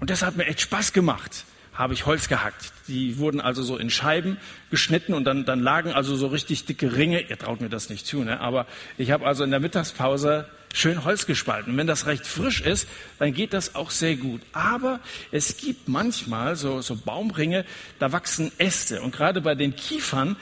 und 0.00 0.10
das 0.10 0.22
hat 0.22 0.36
mir 0.36 0.46
echt 0.46 0.60
Spaß 0.60 0.92
gemacht, 0.92 1.44
habe 1.74 1.94
ich 1.94 2.06
Holz 2.06 2.28
gehackt. 2.28 2.72
Die 2.88 3.18
wurden 3.18 3.40
also 3.40 3.62
so 3.62 3.76
in 3.76 3.90
Scheiben 3.90 4.38
geschnitten 4.70 5.14
und 5.14 5.24
dann, 5.24 5.44
dann 5.44 5.60
lagen 5.60 5.92
also 5.92 6.16
so 6.16 6.28
richtig 6.28 6.64
dicke 6.64 6.96
Ringe. 6.96 7.20
Ihr 7.20 7.38
traut 7.38 7.60
mir 7.60 7.68
das 7.68 7.90
nicht 7.90 8.06
zu, 8.06 8.24
ne? 8.24 8.40
aber 8.40 8.66
ich 8.96 9.10
habe 9.10 9.26
also 9.26 9.44
in 9.44 9.50
der 9.50 9.60
Mittagspause 9.60 10.46
schön 10.76 11.04
Holz 11.04 11.26
gespalten. 11.26 11.72
Und 11.72 11.78
wenn 11.78 11.86
das 11.86 12.06
recht 12.06 12.26
frisch 12.26 12.60
ist, 12.60 12.88
dann 13.18 13.32
geht 13.32 13.52
das 13.52 13.74
auch 13.74 13.90
sehr 13.90 14.16
gut. 14.16 14.40
Aber 14.52 15.00
es 15.32 15.56
gibt 15.56 15.88
manchmal 15.88 16.56
so, 16.56 16.80
so 16.80 16.96
Baumringe, 16.96 17.64
da 17.98 18.12
wachsen 18.12 18.52
Äste. 18.58 19.02
Und 19.02 19.14
gerade 19.14 19.40
bei 19.40 19.54
den 19.54 19.76
Kiefern, 19.76 20.36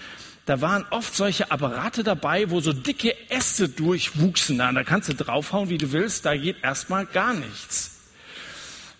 da 0.46 0.60
waren 0.60 0.84
oft 0.90 1.14
solche 1.14 1.50
Apparate 1.50 2.04
dabei, 2.04 2.50
wo 2.50 2.60
so 2.60 2.72
dicke 2.72 3.14
Äste 3.30 3.68
durchwuchsen. 3.68 4.58
Da 4.58 4.84
kannst 4.84 5.08
du 5.08 5.14
draufhauen, 5.14 5.70
wie 5.70 5.78
du 5.78 5.92
willst, 5.92 6.26
da 6.26 6.36
geht 6.36 6.62
erstmal 6.62 7.06
gar 7.06 7.32
nichts. 7.32 7.98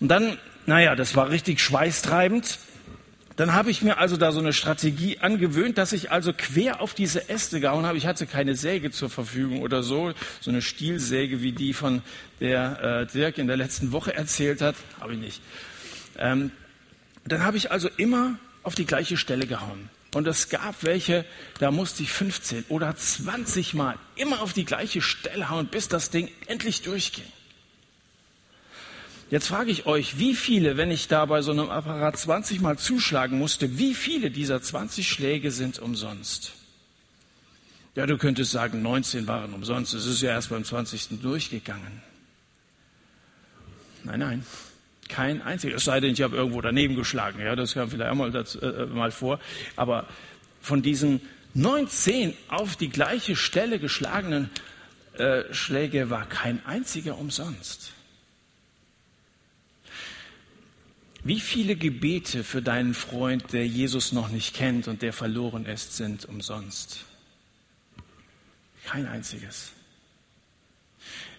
Und 0.01 0.09
dann, 0.09 0.39
naja, 0.67 0.97
das 0.97 1.15
war 1.17 1.31
richtig 1.31 1.61
schweißtreibend. 1.61 2.59
Dann 3.37 3.53
habe 3.53 3.71
ich 3.71 3.83
mir 3.83 3.99
also 3.99 4.17
da 4.17 4.31
so 4.31 4.39
eine 4.39 4.53
Strategie 4.53 5.19
angewöhnt, 5.19 5.77
dass 5.77 5.93
ich 5.93 6.13
also 6.13 6.33
quer 6.33 6.81
auf 6.81 6.95
diese 6.95 7.29
Äste 7.29 7.61
gehauen 7.61 7.85
habe. 7.85 7.99
Ich 7.99 8.07
hatte 8.07 8.27
keine 8.27 8.55
Säge 8.55 8.93
zur 8.93 9.11
Verfügung 9.11 9.61
oder 9.61 9.83
so, 9.83 10.13
so 10.41 10.51
eine 10.51 10.63
Stielsäge 10.63 11.43
wie 11.43 11.51
die 11.51 11.75
von 11.75 12.03
der 12.41 13.09
äh, 13.09 13.13
Dirk 13.13 13.39
in 13.39 13.49
der 13.49 13.57
letzten 13.57 13.91
Woche 13.91 14.15
erzählt 14.15 14.61
hat, 14.61 14.77
habe 15.01 15.15
ich 15.15 15.19
nicht. 15.19 15.43
Ähm, 16.17 16.53
dann 17.25 17.43
habe 17.43 17.57
ich 17.57 17.73
also 17.73 17.89
immer 17.97 18.39
auf 18.63 18.77
die 18.77 18.87
gleiche 18.87 19.17
Stelle 19.17 19.47
gehauen. 19.47 19.91
Und 20.15 20.29
es 20.29 20.49
gab 20.49 20.85
welche, 20.85 21.25
da 21.59 21.73
musste 21.73 22.05
ich 22.05 22.13
15 22.13 22.67
oder 22.69 22.97
20 22.97 23.75
Mal 23.75 23.99
immer 24.15 24.43
auf 24.43 24.53
die 24.53 24.65
gleiche 24.65 25.03
Stelle 25.03 25.51
hauen, 25.51 25.67
bis 25.67 25.89
das 25.89 26.11
Ding 26.11 26.31
endlich 26.47 26.83
durchging. 26.83 27.25
Jetzt 29.29 29.49
frage 29.49 29.73
ich 29.73 29.87
euch, 29.87 30.19
wie 30.19 30.35
viele, 30.35 30.77
wenn 30.77 30.93
ich 30.93 31.09
da 31.09 31.25
bei 31.27 31.43
so 31.43 31.51
einem 31.51 31.69
Apparat 31.69 32.17
20 32.17 32.61
Mal 32.61 32.79
zuschlagen 32.79 33.39
musste, 33.39 33.79
wie 33.79 33.95
viele 33.95 34.31
dieser 34.31 34.63
20 34.63 35.09
Schläge 35.09 35.51
sind 35.51 35.81
umsonst? 35.81 36.53
Ja, 37.97 38.07
du 38.07 38.17
könntest 38.17 38.53
sagen, 38.53 38.83
19 38.83 39.27
waren 39.27 39.53
umsonst. 39.53 39.95
Es 39.95 40.07
ist 40.07 40.21
ja 40.21 40.31
erst 40.31 40.51
beim 40.51 40.65
20. 40.65 41.21
durchgegangen. 41.21 42.03
Nein, 44.05 44.21
nein. 44.21 44.47
Kein 45.15 45.43
einziger. 45.43 45.77
Es 45.77 45.85
sei 45.85 46.01
denn, 46.01 46.13
ich 46.13 46.23
habe 46.23 46.35
irgendwo 46.35 46.61
daneben 46.61 46.97
geschlagen. 46.97 47.39
Ja, 47.39 47.55
das 47.55 47.75
kam 47.75 47.89
vielleicht 47.89 48.11
auch 48.11 48.17
mal, 48.17 48.33
das, 48.33 48.57
äh, 48.57 48.67
äh 48.67 48.87
mal 48.87 49.13
vor. 49.13 49.39
Aber 49.77 50.09
von 50.61 50.83
diesen 50.83 51.21
19 51.55 52.35
auf 52.49 52.75
die 52.75 52.89
gleiche 52.89 53.37
Stelle 53.37 53.79
geschlagenen 53.79 54.51
äh, 55.17 55.45
Schläge 55.55 56.11
war 56.11 56.29
kein 56.29 56.67
einziger 56.67 57.17
umsonst. 57.17 57.93
Wie 61.23 61.39
viele 61.39 61.77
Gebete 61.77 62.43
für 62.43 62.61
deinen 62.61 62.93
Freund, 62.93 63.53
der 63.53 63.69
Jesus 63.69 64.11
noch 64.11 64.31
nicht 64.31 64.53
kennt 64.53 64.89
und 64.89 65.01
der 65.01 65.13
verloren 65.13 65.65
ist, 65.65 65.97
sind 65.97 66.25
umsonst? 66.25 67.05
Kein 68.85 69.07
einziges. 69.07 69.71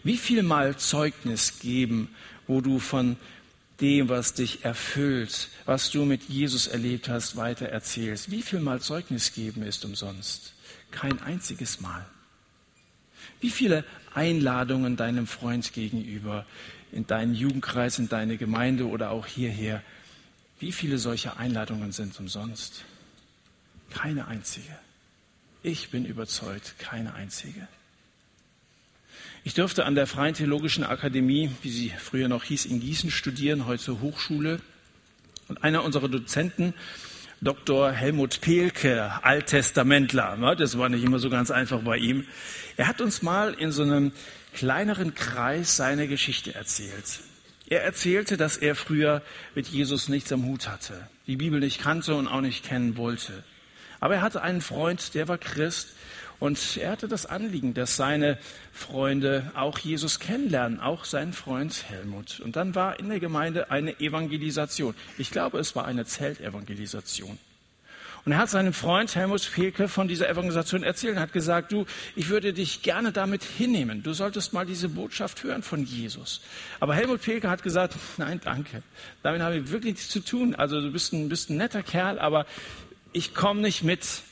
Wie 0.01 0.15
viel 0.15 0.43
Mal 0.43 0.77
Zeugnis 0.77 1.59
geben, 1.59 2.15
wo 2.47 2.61
du 2.61 2.79
von 2.79 3.17
dem, 3.81 4.09
was 4.09 4.33
dich 4.33 4.63
erfüllt, 4.63 5.49
was 5.65 5.91
du 5.91 6.05
mit 6.05 6.23
Jesus 6.23 6.67
erlebt 6.67 7.09
hast, 7.09 7.35
weiter 7.35 7.67
erzählst. 7.67 8.31
Wie 8.31 8.41
viel 8.41 8.59
Mal 8.59 8.81
Zeugnis 8.81 9.33
geben 9.33 9.63
ist 9.63 9.83
umsonst? 9.85 10.53
Kein 10.91 11.21
einziges 11.21 11.81
Mal. 11.81 12.05
Wie 13.41 13.49
viele 13.49 13.83
Einladungen 14.13 14.95
deinem 14.95 15.27
Freund 15.27 15.73
gegenüber, 15.73 16.45
in 16.91 17.05
deinen 17.05 17.35
Jugendkreis, 17.35 17.99
in 17.99 18.07
deine 18.07 18.37
Gemeinde 18.37 18.87
oder 18.87 19.11
auch 19.11 19.25
hierher, 19.25 19.83
wie 20.59 20.71
viele 20.71 20.97
solcher 20.97 21.37
Einladungen 21.37 21.91
sind 21.91 22.17
umsonst? 22.17 22.85
Keine 23.89 24.27
einzige. 24.27 24.77
Ich 25.63 25.89
bin 25.89 26.05
überzeugt, 26.05 26.79
keine 26.79 27.13
einzige. 27.13 27.67
Ich 29.47 29.53
durfte 29.53 29.85
an 29.85 29.93
der 29.93 30.07
Freien 30.07 30.33
Theologischen 30.33 30.83
Akademie, 30.83 31.51
wie 31.61 31.69
sie 31.69 31.93
früher 31.99 32.27
noch 32.27 32.45
hieß, 32.45 32.65
in 32.65 32.79
Gießen 32.79 33.11
studieren, 33.11 33.67
heute 33.67 34.01
Hochschule. 34.01 34.59
Und 35.47 35.63
einer 35.63 35.83
unserer 35.83 36.09
Dozenten, 36.09 36.73
Dr. 37.41 37.91
Helmut 37.91 38.41
Pehlke, 38.41 39.23
Alttestamentler, 39.23 40.35
ne, 40.37 40.55
das 40.55 40.79
war 40.79 40.89
nicht 40.89 41.03
immer 41.03 41.19
so 41.19 41.29
ganz 41.29 41.51
einfach 41.51 41.81
bei 41.81 41.97
ihm, 41.97 42.25
er 42.75 42.87
hat 42.87 43.01
uns 43.01 43.21
mal 43.21 43.53
in 43.53 43.71
so 43.71 43.83
einem 43.83 44.13
kleineren 44.55 45.13
Kreis 45.13 45.75
seine 45.75 46.07
Geschichte 46.07 46.55
erzählt. 46.55 47.19
Er 47.69 47.83
erzählte, 47.83 48.37
dass 48.37 48.57
er 48.57 48.73
früher 48.73 49.21
mit 49.53 49.67
Jesus 49.67 50.09
nichts 50.09 50.31
am 50.31 50.45
Hut 50.45 50.67
hatte, 50.67 51.07
die 51.27 51.35
Bibel 51.35 51.59
nicht 51.59 51.79
kannte 51.79 52.15
und 52.15 52.27
auch 52.27 52.41
nicht 52.41 52.65
kennen 52.65 52.97
wollte. 52.97 53.43
Aber 53.99 54.15
er 54.15 54.21
hatte 54.21 54.41
einen 54.41 54.61
Freund, 54.61 55.13
der 55.13 55.27
war 55.27 55.37
Christ 55.37 55.89
und 56.39 56.77
er 56.77 56.91
hatte 56.91 57.07
das 57.07 57.25
Anliegen, 57.25 57.73
dass 57.73 57.95
seine 57.95 58.37
Freunde 58.73 59.51
auch 59.55 59.79
Jesus 59.79 60.19
kennenlernen, 60.19 60.79
auch 60.79 61.05
sein 61.05 61.33
Freund 61.33 61.85
Helmut. 61.89 62.39
Und 62.41 62.55
dann 62.55 62.75
war 62.75 62.99
in 62.99 63.09
der 63.09 63.19
Gemeinde 63.19 63.71
eine 63.71 63.99
Evangelisation. 63.99 64.95
Ich 65.17 65.31
glaube, 65.31 65.59
es 65.59 65.75
war 65.75 65.85
eine 65.85 66.05
Zeltevangelisation. 66.05 67.37
Und 68.25 68.31
er 68.31 68.39
hat 68.39 68.49
seinem 68.49 68.73
Freund 68.73 69.15
Helmut 69.15 69.41
Fehlke 69.41 69.87
von 69.87 70.07
dieser 70.07 70.27
Evangelisation 70.27 70.81
erzählt 70.81 71.13
und 71.15 71.21
hat 71.21 71.31
gesagt, 71.31 71.71
du, 71.71 71.85
ich 72.15 72.29
würde 72.29 72.53
dich 72.53 72.81
gerne 72.81 73.11
damit 73.11 73.43
hinnehmen. 73.43 74.01
Du 74.01 74.13
solltest 74.13 74.51
mal 74.51 74.65
diese 74.65 74.89
Botschaft 74.89 75.43
hören 75.43 75.61
von 75.61 75.85
Jesus. 75.85 76.41
Aber 76.79 76.95
Helmut 76.95 77.21
Fehlke 77.21 77.51
hat 77.51 77.61
gesagt, 77.61 77.95
nein, 78.17 78.41
danke. 78.43 78.81
Damit 79.21 79.41
habe 79.41 79.57
ich 79.57 79.69
wirklich 79.69 79.93
nichts 79.93 80.09
zu 80.09 80.21
tun. 80.21 80.55
Also 80.55 80.81
du 80.81 80.91
bist 80.91 81.13
ein, 81.13 81.29
bist 81.29 81.51
ein 81.51 81.57
netter 81.57 81.83
Kerl, 81.83 82.17
aber 82.17 82.47
ich 83.13 83.35
komme 83.35 83.61
nicht 83.61 83.83
mit. 83.83 84.23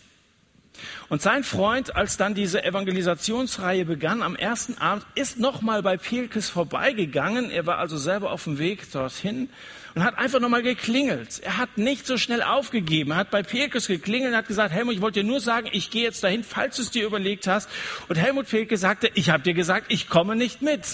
Und 1.09 1.21
sein 1.21 1.43
Freund, 1.43 1.95
als 1.95 2.17
dann 2.17 2.33
diese 2.33 2.63
Evangelisationsreihe 2.63 3.85
begann, 3.85 4.21
am 4.21 4.35
ersten 4.35 4.77
Abend, 4.77 5.05
ist 5.15 5.39
nochmal 5.39 5.83
bei 5.83 5.97
Pelkes 5.97 6.49
vorbeigegangen. 6.49 7.51
Er 7.51 7.65
war 7.65 7.77
also 7.77 7.97
selber 7.97 8.31
auf 8.31 8.45
dem 8.45 8.57
Weg 8.57 8.91
dorthin 8.91 9.49
und 9.95 10.03
hat 10.03 10.17
einfach 10.17 10.39
nochmal 10.39 10.63
geklingelt. 10.63 11.39
Er 11.43 11.57
hat 11.57 11.77
nicht 11.77 12.07
so 12.07 12.17
schnell 12.17 12.41
aufgegeben. 12.41 13.11
Er 13.11 13.17
hat 13.17 13.31
bei 13.31 13.43
Pelkes 13.43 13.87
geklingelt 13.87 14.31
und 14.31 14.37
hat 14.37 14.47
gesagt, 14.47 14.73
Helmut, 14.73 14.95
ich 14.95 15.01
wollte 15.01 15.21
dir 15.21 15.27
nur 15.27 15.39
sagen, 15.39 15.69
ich 15.71 15.91
gehe 15.91 16.03
jetzt 16.03 16.23
dahin, 16.23 16.43
falls 16.43 16.77
du 16.77 16.81
es 16.81 16.91
dir 16.91 17.05
überlegt 17.05 17.47
hast. 17.47 17.69
Und 18.07 18.15
Helmut 18.15 18.49
Pelke 18.49 18.77
sagte, 18.77 19.11
ich 19.13 19.29
habe 19.29 19.43
dir 19.43 19.53
gesagt, 19.53 19.87
ich 19.89 20.09
komme 20.09 20.35
nicht 20.35 20.61
mit. 20.61 20.85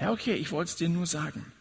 Ja, 0.00 0.10
okay, 0.10 0.34
ich 0.34 0.50
wollte 0.50 0.70
es 0.70 0.76
dir 0.76 0.88
nur 0.88 1.06
sagen. 1.06 1.53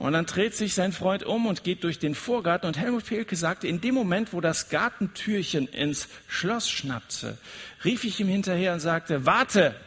Und 0.00 0.14
dann 0.14 0.24
dreht 0.24 0.54
sich 0.54 0.72
sein 0.72 0.92
Freund 0.92 1.24
um 1.24 1.44
und 1.44 1.62
geht 1.62 1.84
durch 1.84 1.98
den 1.98 2.14
Vorgarten. 2.14 2.66
Und 2.66 2.78
Helmut 2.78 3.04
Pelke 3.04 3.36
sagte, 3.36 3.68
in 3.68 3.82
dem 3.82 3.94
Moment, 3.94 4.32
wo 4.32 4.40
das 4.40 4.70
Gartentürchen 4.70 5.68
ins 5.68 6.08
Schloss 6.26 6.70
schnappte, 6.70 7.36
rief 7.84 8.04
ich 8.04 8.18
ihm 8.18 8.26
hinterher 8.26 8.72
und 8.72 8.80
sagte, 8.80 9.26
warte, 9.26 9.78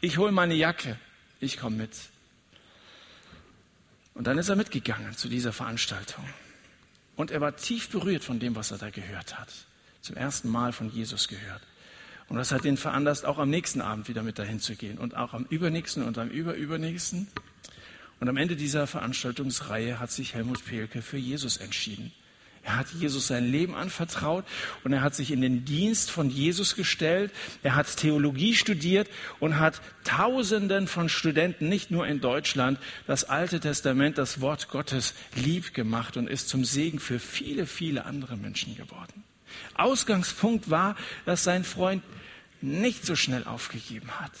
ich 0.00 0.18
hole 0.18 0.30
meine 0.30 0.54
Jacke, 0.54 0.96
ich 1.40 1.58
komme 1.58 1.78
mit. 1.78 1.90
Und 4.14 4.28
dann 4.28 4.38
ist 4.38 4.50
er 4.50 4.54
mitgegangen 4.54 5.16
zu 5.16 5.28
dieser 5.28 5.52
Veranstaltung. 5.52 6.24
Und 7.16 7.32
er 7.32 7.40
war 7.40 7.56
tief 7.56 7.88
berührt 7.88 8.22
von 8.22 8.38
dem, 8.38 8.54
was 8.54 8.70
er 8.70 8.78
da 8.78 8.90
gehört 8.90 9.36
hat. 9.36 9.48
Zum 10.00 10.16
ersten 10.16 10.48
Mal 10.48 10.72
von 10.72 10.92
Jesus 10.92 11.26
gehört. 11.26 11.62
Und 12.28 12.36
das 12.36 12.52
hat 12.52 12.64
ihn 12.64 12.76
veranlasst, 12.76 13.24
auch 13.24 13.38
am 13.38 13.50
nächsten 13.50 13.80
Abend 13.80 14.08
wieder 14.08 14.22
mit 14.22 14.38
dahin 14.38 14.60
zu 14.60 14.76
gehen. 14.76 14.96
Und 14.96 15.16
auch 15.16 15.34
am 15.34 15.44
übernächsten 15.46 16.04
und 16.04 16.18
am 16.18 16.28
überübernächsten. 16.28 17.26
Und 18.20 18.28
am 18.28 18.36
Ende 18.36 18.54
dieser 18.54 18.86
Veranstaltungsreihe 18.86 19.98
hat 19.98 20.10
sich 20.10 20.34
Helmut 20.34 20.64
Pehlke 20.64 21.00
für 21.00 21.16
Jesus 21.16 21.56
entschieden. 21.56 22.12
Er 22.62 22.76
hat 22.76 22.90
Jesus 22.90 23.26
sein 23.26 23.50
Leben 23.50 23.74
anvertraut 23.74 24.44
und 24.84 24.92
er 24.92 25.00
hat 25.00 25.14
sich 25.14 25.30
in 25.30 25.40
den 25.40 25.64
Dienst 25.64 26.10
von 26.10 26.28
Jesus 26.28 26.76
gestellt. 26.76 27.32
Er 27.62 27.74
hat 27.74 27.96
Theologie 27.96 28.54
studiert 28.54 29.08
und 29.38 29.58
hat 29.58 29.80
Tausenden 30.04 30.86
von 30.86 31.08
Studenten, 31.08 31.70
nicht 31.70 31.90
nur 31.90 32.06
in 32.06 32.20
Deutschland, 32.20 32.78
das 33.06 33.24
Alte 33.24 33.60
Testament, 33.60 34.18
das 34.18 34.42
Wort 34.42 34.68
Gottes 34.68 35.14
lieb 35.34 35.72
gemacht 35.72 36.18
und 36.18 36.28
ist 36.28 36.50
zum 36.50 36.66
Segen 36.66 37.00
für 37.00 37.18
viele, 37.18 37.64
viele 37.64 38.04
andere 38.04 38.36
Menschen 38.36 38.76
geworden. 38.76 39.24
Ausgangspunkt 39.74 40.68
war, 40.68 40.96
dass 41.24 41.42
sein 41.42 41.64
Freund 41.64 42.02
nicht 42.60 43.06
so 43.06 43.16
schnell 43.16 43.44
aufgegeben 43.44 44.10
hat 44.20 44.32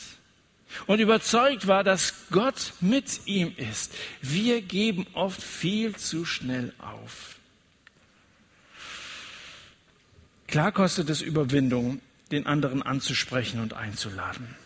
und 0.86 1.00
überzeugt 1.00 1.66
war, 1.66 1.84
dass 1.84 2.14
Gott 2.30 2.72
mit 2.80 3.26
ihm 3.26 3.54
ist. 3.56 3.92
Wir 4.20 4.62
geben 4.62 5.06
oft 5.14 5.42
viel 5.42 5.96
zu 5.96 6.24
schnell 6.24 6.72
auf. 6.78 7.36
Klar 10.46 10.72
kostet 10.72 11.10
es 11.10 11.22
Überwindung, 11.22 12.00
den 12.32 12.46
anderen 12.46 12.82
anzusprechen 12.82 13.60
und 13.60 13.74
einzuladen. 13.74 14.56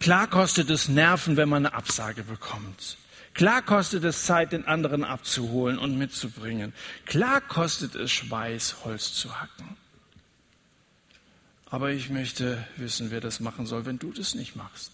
Klar 0.00 0.28
kostet 0.28 0.70
es 0.70 0.88
Nerven, 0.88 1.36
wenn 1.36 1.48
man 1.48 1.66
eine 1.66 1.74
Absage 1.74 2.24
bekommt. 2.24 2.96
Klar 3.34 3.62
kostet 3.62 4.04
es 4.04 4.24
Zeit, 4.24 4.52
den 4.52 4.66
anderen 4.66 5.02
abzuholen 5.02 5.78
und 5.78 5.98
mitzubringen. 5.98 6.72
Klar 7.04 7.40
kostet 7.40 7.96
es 7.96 8.12
Schweiß, 8.12 8.84
Holz 8.84 9.12
zu 9.12 9.40
hacken. 9.40 9.76
Aber 11.66 11.90
ich 11.90 12.10
möchte 12.10 12.64
wissen, 12.76 13.10
wer 13.10 13.20
das 13.20 13.40
machen 13.40 13.66
soll, 13.66 13.84
wenn 13.84 13.98
du 13.98 14.12
das 14.12 14.34
nicht 14.34 14.54
machst. 14.54 14.92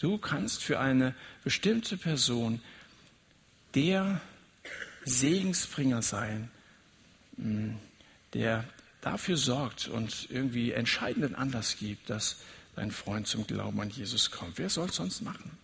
Du 0.00 0.18
kannst 0.18 0.62
für 0.62 0.78
eine 0.78 1.14
bestimmte 1.42 1.96
Person 1.96 2.60
der 3.74 4.20
Segensbringer 5.04 6.02
sein, 6.02 6.50
hm, 7.36 7.76
der 8.34 8.64
dafür 9.00 9.36
sorgt 9.36 9.88
und 9.88 10.28
irgendwie 10.30 10.72
entscheidenden 10.72 11.34
Anlass 11.34 11.76
gibt, 11.78 12.10
dass 12.10 12.38
dein 12.74 12.90
Freund 12.90 13.26
zum 13.26 13.46
Glauben 13.46 13.80
an 13.80 13.90
Jesus 13.90 14.30
kommt. 14.30 14.58
Wer 14.58 14.68
soll 14.68 14.88
es 14.88 14.96
sonst 14.96 15.22
machen? 15.22 15.56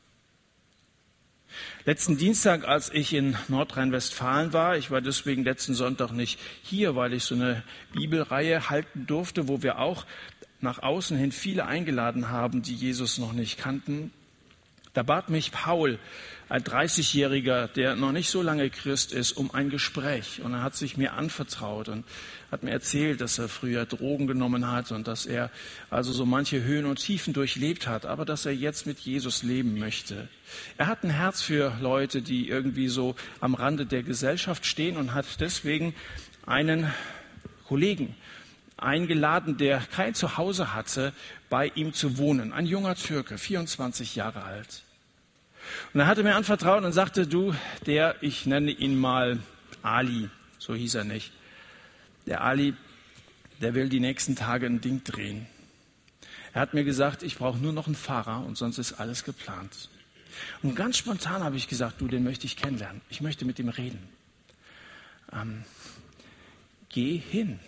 Letzten 1.85 2.17
Dienstag, 2.17 2.67
als 2.67 2.91
ich 2.91 3.13
in 3.13 3.37
Nordrhein-Westfalen 3.49 4.53
war, 4.55 4.77
ich 4.79 4.91
war 4.91 5.03
deswegen 5.03 5.45
letzten 5.45 5.75
Sonntag 5.75 6.13
nicht 6.13 6.39
hier, 6.63 6.97
weil 6.97 7.13
ich 7.13 7.25
so 7.25 7.35
eine 7.35 7.63
Bibelreihe 7.93 8.71
halten 8.71 9.07
durfte, 9.07 9.49
wo 9.49 9.63
wir 9.63 9.79
auch 9.79 10.07
nach 10.61 10.79
außen 10.79 11.17
hin 11.19 11.33
viele 11.33 11.67
eingeladen 11.67 12.31
haben, 12.31 12.63
die 12.63 12.75
Jesus 12.75 13.19
noch 13.19 13.33
nicht 13.33 13.59
kannten. 13.59 14.13
Da 14.95 15.03
bat 15.03 15.31
mich 15.31 15.53
Paul, 15.53 15.99
ein 16.51 16.63
30-Jähriger, 16.65 17.67
der 17.67 17.97
noch 17.97 18.13
nicht 18.13 18.29
so 18.29 18.43
lange 18.43 18.69
Christ 18.69 19.15
ist, 19.15 19.33
um 19.33 19.51
ein 19.55 19.71
Gespräch. 19.71 20.43
Und 20.43 20.53
er 20.53 20.63
hat 20.63 20.77
sich 20.77 20.99
mir 20.99 21.15
anvertraut 21.15 21.89
und 21.89 22.05
hat 22.51 22.63
mir 22.63 22.73
erzählt, 22.73 23.23
dass 23.23 23.39
er 23.39 23.49
früher 23.49 23.87
Drogen 23.87 24.27
genommen 24.27 24.71
hat 24.71 24.93
und 24.93 25.09
dass 25.09 25.25
er 25.25 25.51
also 25.89 26.13
so 26.13 26.27
manche 26.27 26.63
Höhen 26.63 26.85
und 26.85 26.97
Tiefen 26.97 27.33
durchlebt 27.33 27.87
hat, 27.87 28.05
aber 28.05 28.27
dass 28.27 28.45
er 28.45 28.53
jetzt 28.53 28.87
mit 28.87 28.99
Jesus 28.99 29.43
leben 29.43 29.79
möchte. 29.79 30.29
Er 30.77 30.89
hat 30.89 31.05
ein 31.05 31.11
Herz 31.11 31.41
für 31.41 31.73
Leute, 31.81 32.21
die 32.21 32.49
irgendwie 32.49 32.89
so 32.89 33.17
am 33.41 33.55
Rande 33.55 33.87
der 33.87 34.03
Gesellschaft 34.03 34.67
stehen 34.67 34.99
und 34.99 35.15
hat 35.15 35.41
deswegen 35.41 35.95
einen 36.45 36.93
Kollegen 37.67 38.15
eingeladen, 38.77 39.57
der 39.57 39.81
kein 39.81 40.15
Zuhause 40.15 40.75
hatte, 40.75 41.13
bei 41.49 41.71
ihm 41.75 41.93
zu 41.93 42.19
wohnen. 42.19 42.53
Ein 42.53 42.67
junger 42.67 42.95
Türke, 42.95 43.39
24 43.39 44.17
Jahre 44.17 44.43
alt. 44.43 44.83
Und 45.93 46.01
er 46.01 46.07
hatte 46.07 46.23
mir 46.23 46.35
anvertraut 46.35 46.83
und 46.83 46.93
sagte, 46.93 47.27
du, 47.27 47.55
der, 47.87 48.17
ich 48.23 48.47
nenne 48.47 48.71
ihn 48.71 48.99
mal 48.99 49.39
Ali, 49.83 50.29
so 50.59 50.75
hieß 50.75 50.97
er 50.97 51.05
nicht. 51.05 51.33
Der 52.27 52.43
Ali, 52.43 52.75
der 53.61 53.75
will 53.75 53.89
die 53.89 54.01
nächsten 54.01 54.37
Tage 54.37 54.67
ein 54.67 54.81
Ding 54.81 55.05
drehen. 55.05 55.47
Er 56.53 56.61
hat 56.61 56.75
mir 56.75 56.85
gesagt, 56.85 57.23
ich 57.23 57.39
brauche 57.39 57.59
nur 57.59 57.73
noch 57.73 57.87
einen 57.87 57.97
Fahrer 57.97 58.45
und 58.45 58.59
sonst 58.59 58.79
ist 58.79 58.95
alles 58.95 59.25
geplant. 59.25 59.89
Und 60.63 60.75
ganz 60.75 60.97
spontan 60.97 61.43
habe 61.43 61.57
ich 61.57 61.69
gesagt, 61.69 62.01
du, 62.01 62.09
den 62.09 62.25
möchte 62.25 62.47
ich 62.47 62.57
kennenlernen. 62.57 63.01
Ich 63.09 63.21
möchte 63.21 63.45
mit 63.45 63.59
ihm 63.59 63.69
reden. 63.69 64.01
Ähm, 65.33 65.65
geh 66.89 67.17
hin, 67.17 67.59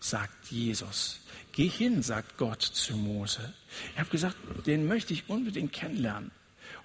sagt 0.00 0.50
Jesus. 0.50 1.20
Geh 1.52 1.68
hin, 1.68 2.02
sagt 2.02 2.36
Gott 2.38 2.62
zu 2.62 2.96
Mose. 2.96 3.52
Ich 3.92 4.00
habe 4.00 4.10
gesagt, 4.10 4.36
den 4.66 4.86
möchte 4.86 5.12
ich 5.12 5.28
unbedingt 5.28 5.72
kennenlernen. 5.72 6.30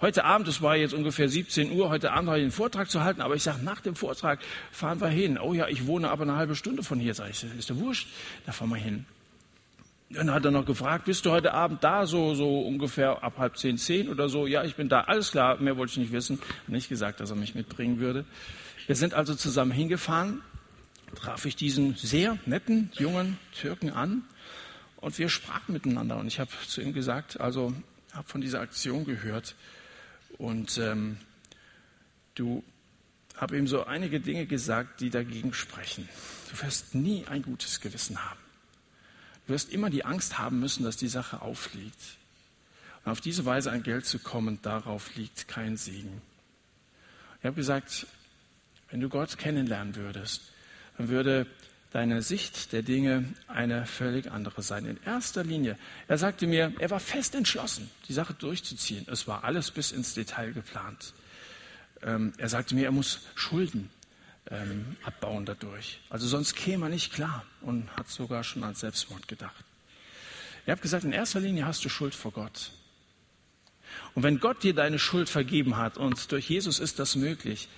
Heute 0.01 0.25
Abend, 0.25 0.47
es 0.47 0.61
war 0.61 0.75
jetzt 0.75 0.93
ungefähr 0.93 1.29
17 1.29 1.71
Uhr, 1.71 1.89
heute 1.89 2.11
Abend 2.11 2.27
habe 2.27 2.39
ich 2.39 2.43
einen 2.43 2.51
Vortrag 2.51 2.89
zu 2.89 3.03
halten, 3.03 3.21
aber 3.21 3.35
ich 3.35 3.43
sage, 3.43 3.63
nach 3.63 3.79
dem 3.79 3.95
Vortrag 3.95 4.39
fahren 4.71 4.99
wir 4.99 5.07
hin. 5.07 5.37
Oh 5.37 5.53
ja, 5.53 5.67
ich 5.67 5.87
wohne 5.87 6.09
aber 6.09 6.23
eine 6.23 6.35
halbe 6.35 6.55
Stunde 6.55 6.83
von 6.83 6.99
hier, 6.99 7.13
sage 7.13 7.31
ich, 7.31 7.45
ist 7.57 7.69
der 7.69 7.79
wurscht, 7.79 8.07
da 8.45 8.51
fahren 8.51 8.69
wir 8.69 8.77
hin. 8.77 9.05
Dann 10.09 10.31
hat 10.31 10.45
er 10.45 10.51
noch 10.51 10.65
gefragt, 10.65 11.05
bist 11.05 11.25
du 11.25 11.31
heute 11.31 11.53
Abend 11.53 11.83
da, 11.83 12.05
so, 12.05 12.35
so 12.35 12.61
ungefähr 12.61 13.23
ab 13.23 13.35
halb 13.37 13.57
zehn, 13.57 13.77
zehn 13.77 14.09
oder 14.09 14.29
so? 14.29 14.45
Ja, 14.47 14.63
ich 14.63 14.75
bin 14.75 14.89
da, 14.89 15.01
alles 15.01 15.31
klar, 15.31 15.57
mehr 15.59 15.77
wollte 15.77 15.91
ich 15.91 15.97
nicht 15.97 16.11
wissen. 16.11 16.39
Nicht 16.67 16.89
gesagt, 16.89 17.19
dass 17.19 17.29
er 17.29 17.35
mich 17.35 17.55
mitbringen 17.55 17.99
würde. 17.99 18.25
Wir 18.87 18.95
sind 18.95 19.13
also 19.13 19.33
zusammen 19.33 19.71
hingefahren, 19.71 20.41
traf 21.15 21.45
ich 21.45 21.55
diesen 21.55 21.95
sehr 21.95 22.37
netten 22.45 22.91
jungen 22.93 23.37
Türken 23.59 23.89
an 23.89 24.23
und 24.97 25.17
wir 25.17 25.29
sprachen 25.29 25.73
miteinander. 25.73 26.17
Und 26.17 26.27
ich 26.27 26.39
habe 26.39 26.51
zu 26.67 26.81
ihm 26.81 26.93
gesagt, 26.93 27.39
also 27.39 27.73
habe 28.13 28.27
von 28.27 28.41
dieser 28.41 28.61
Aktion 28.61 29.05
gehört 29.05 29.55
und 30.37 30.77
ähm, 30.77 31.17
du 32.35 32.63
habe 33.35 33.57
ihm 33.57 33.67
so 33.67 33.85
einige 33.85 34.19
Dinge 34.19 34.45
gesagt, 34.45 35.01
die 35.01 35.09
dagegen 35.09 35.53
sprechen. 35.53 36.07
Du 36.49 36.61
wirst 36.61 36.95
nie 36.95 37.25
ein 37.25 37.41
gutes 37.41 37.81
Gewissen 37.81 38.23
haben. 38.23 38.39
Du 39.45 39.53
wirst 39.53 39.71
immer 39.71 39.89
die 39.89 40.05
Angst 40.05 40.37
haben 40.37 40.59
müssen, 40.59 40.83
dass 40.83 40.97
die 40.97 41.07
Sache 41.07 41.41
aufliegt. 41.41 42.17
Und 43.03 43.11
auf 43.11 43.21
diese 43.21 43.45
Weise 43.45 43.71
an 43.71 43.83
Geld 43.83 44.05
zu 44.05 44.19
kommen, 44.19 44.59
darauf 44.61 45.15
liegt 45.15 45.47
kein 45.47 45.77
Segen. 45.77 46.21
Ich 47.39 47.45
habe 47.45 47.55
gesagt, 47.55 48.07
wenn 48.89 49.01
du 49.01 49.09
Gott 49.09 49.37
kennenlernen 49.37 49.95
würdest, 49.95 50.51
dann 50.97 51.09
würde 51.09 51.47
deine 51.91 52.21
Sicht 52.21 52.73
der 52.73 52.83
Dinge 52.83 53.23
eine 53.47 53.85
völlig 53.85 54.31
andere 54.31 54.61
sein. 54.61 54.85
In 54.85 54.99
erster 55.05 55.43
Linie, 55.43 55.77
er 56.07 56.17
sagte 56.17 56.45
mir, 56.45 56.73
er 56.79 56.89
war 56.89 56.99
fest 56.99 57.35
entschlossen, 57.35 57.89
die 58.07 58.13
Sache 58.13 58.33
durchzuziehen. 58.33 59.07
Es 59.09 59.27
war 59.27 59.43
alles 59.43 59.71
bis 59.71 59.91
ins 59.91 60.13
Detail 60.13 60.51
geplant. 60.51 61.13
Ähm, 62.01 62.33
er 62.37 62.49
sagte 62.49 62.75
mir, 62.75 62.85
er 62.85 62.91
muss 62.91 63.21
Schulden 63.35 63.89
ähm, 64.51 64.97
abbauen 65.03 65.45
dadurch. 65.45 66.01
Also 66.09 66.27
sonst 66.27 66.55
käme 66.55 66.87
er 66.87 66.89
nicht 66.89 67.13
klar 67.13 67.45
und 67.61 67.89
hat 67.95 68.09
sogar 68.09 68.43
schon 68.43 68.63
an 68.63 68.75
Selbstmord 68.75 69.27
gedacht. 69.27 69.63
Er 70.65 70.73
hat 70.73 70.81
gesagt, 70.81 71.03
in 71.03 71.13
erster 71.13 71.39
Linie 71.39 71.65
hast 71.65 71.85
du 71.85 71.89
Schuld 71.89 72.13
vor 72.13 72.31
Gott. 72.31 72.71
Und 74.13 74.23
wenn 74.23 74.39
Gott 74.39 74.63
dir 74.63 74.73
deine 74.73 74.99
Schuld 74.99 75.29
vergeben 75.29 75.77
hat 75.77 75.97
und 75.97 76.31
durch 76.31 76.49
Jesus 76.49 76.79
ist 76.79 76.99
das 76.99 77.15
möglich, 77.15 77.69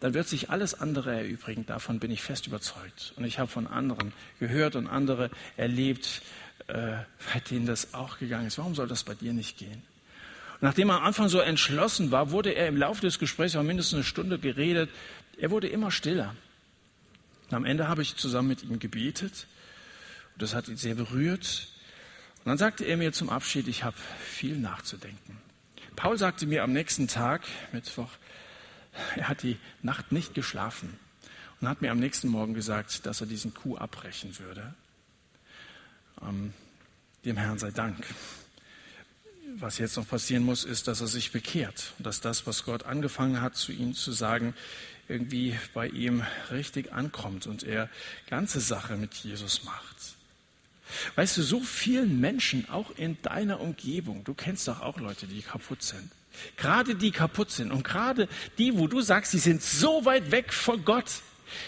dann 0.00 0.14
wird 0.14 0.28
sich 0.28 0.50
alles 0.50 0.74
andere 0.74 1.14
erübrigen. 1.14 1.66
Davon 1.66 2.00
bin 2.00 2.10
ich 2.10 2.22
fest 2.22 2.46
überzeugt. 2.46 3.12
Und 3.16 3.24
ich 3.24 3.38
habe 3.38 3.50
von 3.50 3.66
anderen 3.66 4.12
gehört 4.38 4.74
und 4.76 4.86
andere 4.86 5.30
erlebt, 5.56 6.22
äh, 6.68 6.96
bei 7.32 7.40
denen 7.50 7.66
das 7.66 7.94
auch 7.94 8.18
gegangen 8.18 8.46
ist. 8.46 8.58
Warum 8.58 8.74
soll 8.74 8.88
das 8.88 9.04
bei 9.04 9.14
dir 9.14 9.32
nicht 9.32 9.58
gehen? 9.58 9.82
Und 10.54 10.62
nachdem 10.62 10.90
er 10.90 10.96
am 10.96 11.04
Anfang 11.04 11.28
so 11.28 11.38
entschlossen 11.38 12.10
war, 12.10 12.30
wurde 12.30 12.50
er 12.52 12.68
im 12.68 12.76
Laufe 12.76 13.02
des 13.02 13.18
Gesprächs, 13.18 13.54
wir 13.54 13.62
mindestens 13.62 13.94
eine 13.94 14.04
Stunde 14.04 14.38
geredet, 14.38 14.90
er 15.38 15.50
wurde 15.50 15.68
immer 15.68 15.90
stiller. 15.90 16.34
Und 17.50 17.56
am 17.56 17.64
Ende 17.64 17.88
habe 17.88 18.02
ich 18.02 18.16
zusammen 18.16 18.48
mit 18.48 18.62
ihm 18.62 18.78
gebetet. 18.78 19.46
Und 20.34 20.42
das 20.42 20.54
hat 20.54 20.68
ihn 20.68 20.76
sehr 20.76 20.94
berührt. 20.94 21.68
Und 22.38 22.46
dann 22.46 22.58
sagte 22.58 22.84
er 22.84 22.96
mir 22.96 23.12
zum 23.12 23.28
Abschied, 23.28 23.68
ich 23.68 23.84
habe 23.84 23.96
viel 24.22 24.56
nachzudenken. 24.56 25.38
Paul 25.96 26.16
sagte 26.16 26.46
mir 26.46 26.62
am 26.62 26.72
nächsten 26.72 27.08
Tag, 27.08 27.42
Mittwoch, 27.72 28.08
er 29.16 29.28
hat 29.28 29.42
die 29.42 29.56
Nacht 29.82 30.12
nicht 30.12 30.34
geschlafen 30.34 30.98
und 31.60 31.68
hat 31.68 31.82
mir 31.82 31.90
am 31.90 31.98
nächsten 31.98 32.28
Morgen 32.28 32.54
gesagt, 32.54 33.06
dass 33.06 33.20
er 33.20 33.26
diesen 33.26 33.54
Kuh 33.54 33.76
abbrechen 33.76 34.38
würde. 34.38 34.74
Ähm, 36.22 36.52
dem 37.24 37.36
Herrn 37.36 37.58
sei 37.58 37.70
Dank. 37.70 38.04
Was 39.56 39.78
jetzt 39.78 39.96
noch 39.96 40.08
passieren 40.08 40.44
muss, 40.44 40.64
ist, 40.64 40.88
dass 40.88 41.00
er 41.00 41.06
sich 41.06 41.32
bekehrt 41.32 41.92
und 41.98 42.06
dass 42.06 42.20
das, 42.20 42.46
was 42.46 42.64
Gott 42.64 42.84
angefangen 42.84 43.40
hat, 43.40 43.56
zu 43.56 43.72
ihm 43.72 43.94
zu 43.94 44.12
sagen, 44.12 44.54
irgendwie 45.08 45.58
bei 45.74 45.88
ihm 45.88 46.22
richtig 46.50 46.92
ankommt 46.92 47.46
und 47.46 47.64
er 47.64 47.90
ganze 48.28 48.60
Sache 48.60 48.96
mit 48.96 49.12
Jesus 49.14 49.64
macht. 49.64 49.96
Weißt 51.16 51.36
du, 51.36 51.42
so 51.42 51.60
vielen 51.60 52.20
Menschen, 52.20 52.68
auch 52.68 52.90
in 52.96 53.20
deiner 53.22 53.60
Umgebung, 53.60 54.24
du 54.24 54.34
kennst 54.34 54.66
doch 54.68 54.80
auch 54.80 54.98
Leute, 54.98 55.26
die 55.26 55.42
kaputt 55.42 55.82
sind. 55.82 56.10
Gerade 56.56 56.94
die 56.94 57.10
kaputt 57.10 57.50
sind 57.50 57.72
und 57.72 57.84
gerade 57.84 58.28
die, 58.58 58.78
wo 58.78 58.86
du 58.86 59.00
sagst, 59.00 59.32
die 59.32 59.38
sind 59.38 59.62
so 59.62 60.04
weit 60.04 60.30
weg 60.30 60.52
von 60.52 60.84
Gott, 60.84 61.10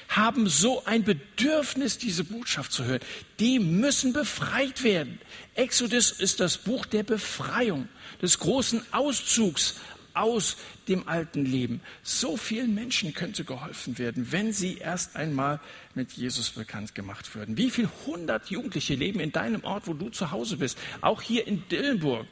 haben 0.09 0.49
so 0.49 0.85
ein 0.85 1.05
Bedürfnis, 1.05 1.99
diese 1.99 2.25
Botschaft 2.25 2.73
zu 2.73 2.85
hören. 2.85 3.01
Die 3.41 3.59
müssen 3.59 4.13
befreit 4.13 4.85
werden. 4.85 5.21
Exodus 5.55 6.13
ist 6.13 6.41
das 6.41 6.59
Buch 6.59 6.87
der 6.87 7.03
Befreiung, 7.03 7.89
des 8.21 8.39
großen 8.39 8.83
Auszugs 8.93 9.81
aus 10.15 10.57
dem 10.89 11.09
alten 11.09 11.45
Leben. 11.45 11.81
So 12.03 12.37
vielen 12.37 12.75
Menschen 12.75 13.15
könnte 13.15 13.45
geholfen 13.45 13.99
werden, 13.99 14.31
wenn 14.31 14.53
sie 14.53 14.79
erst 14.79 15.17
einmal 15.17 15.61
mit 15.95 16.13
Jesus 16.13 16.51
bekannt 16.51 16.95
gemacht 16.95 17.35
würden. 17.35 17.57
Wie 17.57 17.71
viele 17.71 17.91
hundert 18.07 18.51
Jugendliche 18.51 18.95
leben 18.95 19.21
in 19.21 19.33
deinem 19.33 19.65
Ort, 19.65 19.87
wo 19.87 19.95
du 19.95 20.11
zu 20.11 20.31
Hause 20.31 20.59
bist? 20.59 20.79
Auch 21.01 21.23
hier 21.23 21.47
in 21.47 21.67
Dillenburg. 21.69 22.27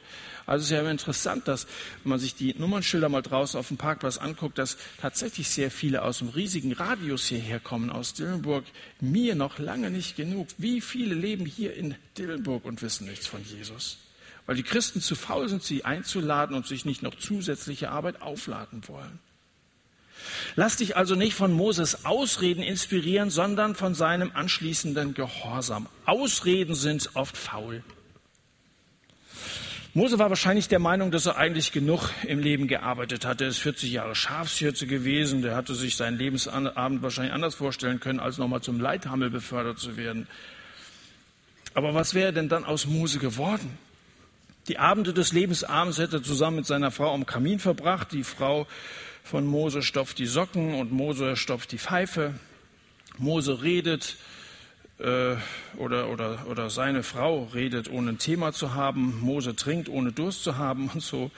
Also 0.45 0.63
es 0.63 0.71
ist 0.71 0.77
ja 0.77 0.89
interessant, 0.89 1.47
dass, 1.47 1.67
wenn 2.03 2.09
man 2.09 2.19
sich 2.19 2.35
die 2.35 2.53
Nummernschilder 2.57 3.09
mal 3.09 3.21
draußen 3.21 3.59
auf 3.59 3.67
dem 3.67 3.77
Parkplatz 3.77 4.17
anguckt, 4.17 4.57
dass 4.57 4.77
tatsächlich 4.99 5.49
sehr 5.49 5.71
viele 5.71 6.03
aus 6.03 6.19
dem 6.19 6.29
riesigen 6.29 6.73
Radius 6.73 7.25
hierher 7.27 7.59
kommen, 7.59 7.89
aus 7.89 8.13
Dillenburg. 8.13 8.65
Mir 8.99 9.35
noch 9.35 9.59
lange 9.59 9.89
nicht 9.89 10.15
genug. 10.15 10.47
Wie 10.57 10.81
viele 10.81 11.15
leben 11.15 11.45
hier 11.45 11.75
in 11.75 11.95
Dillenburg 12.17 12.65
und 12.65 12.81
wissen 12.81 13.07
nichts 13.07 13.27
von 13.27 13.43
Jesus? 13.43 13.97
weil 14.45 14.55
die 14.55 14.63
Christen 14.63 15.01
zu 15.01 15.15
faul 15.15 15.47
sind, 15.47 15.63
sie 15.63 15.85
einzuladen 15.85 16.55
und 16.55 16.67
sich 16.67 16.83
nicht 16.83 17.03
noch 17.03 17.15
zusätzliche 17.15 17.89
Arbeit 17.89 18.21
aufladen 18.21 18.81
wollen. 18.87 19.19
Lass 20.55 20.77
dich 20.77 20.97
also 20.97 21.15
nicht 21.15 21.33
von 21.33 21.51
Moses 21.51 22.05
Ausreden 22.05 22.61
inspirieren, 22.61 23.29
sondern 23.29 23.75
von 23.75 23.95
seinem 23.95 24.31
anschließenden 24.33 25.13
Gehorsam. 25.13 25.87
Ausreden 26.05 26.75
sind 26.75 27.11
oft 27.15 27.37
faul. 27.37 27.83
Mose 29.93 30.19
war 30.19 30.29
wahrscheinlich 30.29 30.69
der 30.69 30.79
Meinung, 30.79 31.11
dass 31.11 31.25
er 31.25 31.35
eigentlich 31.35 31.73
genug 31.73 32.11
im 32.25 32.39
Leben 32.39 32.69
gearbeitet 32.69 33.25
hatte. 33.25 33.43
Er 33.43 33.49
ist 33.49 33.57
40 33.57 33.91
Jahre 33.91 34.15
Schafshirte 34.15 34.87
gewesen. 34.87 35.41
Der 35.41 35.53
hatte 35.53 35.75
sich 35.75 35.97
seinen 35.97 36.17
Lebensabend 36.17 37.01
wahrscheinlich 37.01 37.33
anders 37.33 37.55
vorstellen 37.55 37.99
können, 37.99 38.21
als 38.21 38.37
nochmal 38.37 38.61
zum 38.61 38.79
Leithammel 38.79 39.29
befördert 39.29 39.79
zu 39.79 39.97
werden. 39.97 40.27
Aber 41.73 41.93
was 41.93 42.13
wäre 42.13 42.31
denn 42.31 42.47
dann 42.47 42.63
aus 42.63 42.85
Mose 42.85 43.19
geworden? 43.19 43.77
Die 44.69 44.77
Abende 44.77 45.11
des 45.11 45.33
Lebensabends 45.33 45.97
hätte 45.97 46.17
er 46.17 46.23
zusammen 46.23 46.57
mit 46.57 46.65
seiner 46.65 46.91
Frau 46.91 47.13
am 47.13 47.25
Kamin 47.25 47.59
verbracht. 47.59 48.13
Die 48.13 48.23
Frau 48.23 48.67
von 49.23 49.45
Mose 49.45 49.81
stopft 49.81 50.19
die 50.19 50.25
Socken 50.25 50.73
und 50.73 50.93
Mose 50.93 51.35
stopft 51.35 51.73
die 51.73 51.77
Pfeife. 51.77 52.35
Mose 53.17 53.61
redet 53.61 54.15
äh, 55.01 55.35
oder, 55.77 56.09
oder, 56.09 56.47
oder 56.47 56.69
seine 56.69 57.03
Frau 57.03 57.45
redet, 57.53 57.89
ohne 57.89 58.11
ein 58.11 58.17
Thema 58.17 58.53
zu 58.53 58.73
haben. 58.73 59.19
Mose 59.19 59.55
trinkt, 59.55 59.89
ohne 59.89 60.11
Durst 60.11 60.43
zu 60.43 60.57
haben 60.57 60.89
und 60.93 61.01
so. 61.01 61.31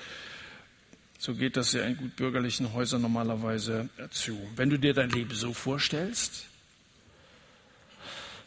So 1.18 1.36
geht 1.36 1.56
das 1.56 1.72
ja 1.72 1.84
in 1.84 1.96
gut 1.96 2.16
bürgerlichen 2.18 2.74
Häusern 2.74 3.02
normalerweise 3.02 3.88
zu. 4.12 4.38
Wenn 4.56 4.70
du 4.70 4.78
dir 4.78 4.94
dein 4.94 5.10
Leben 5.10 5.34
so 5.34 5.54
vorstellst, 5.54 6.48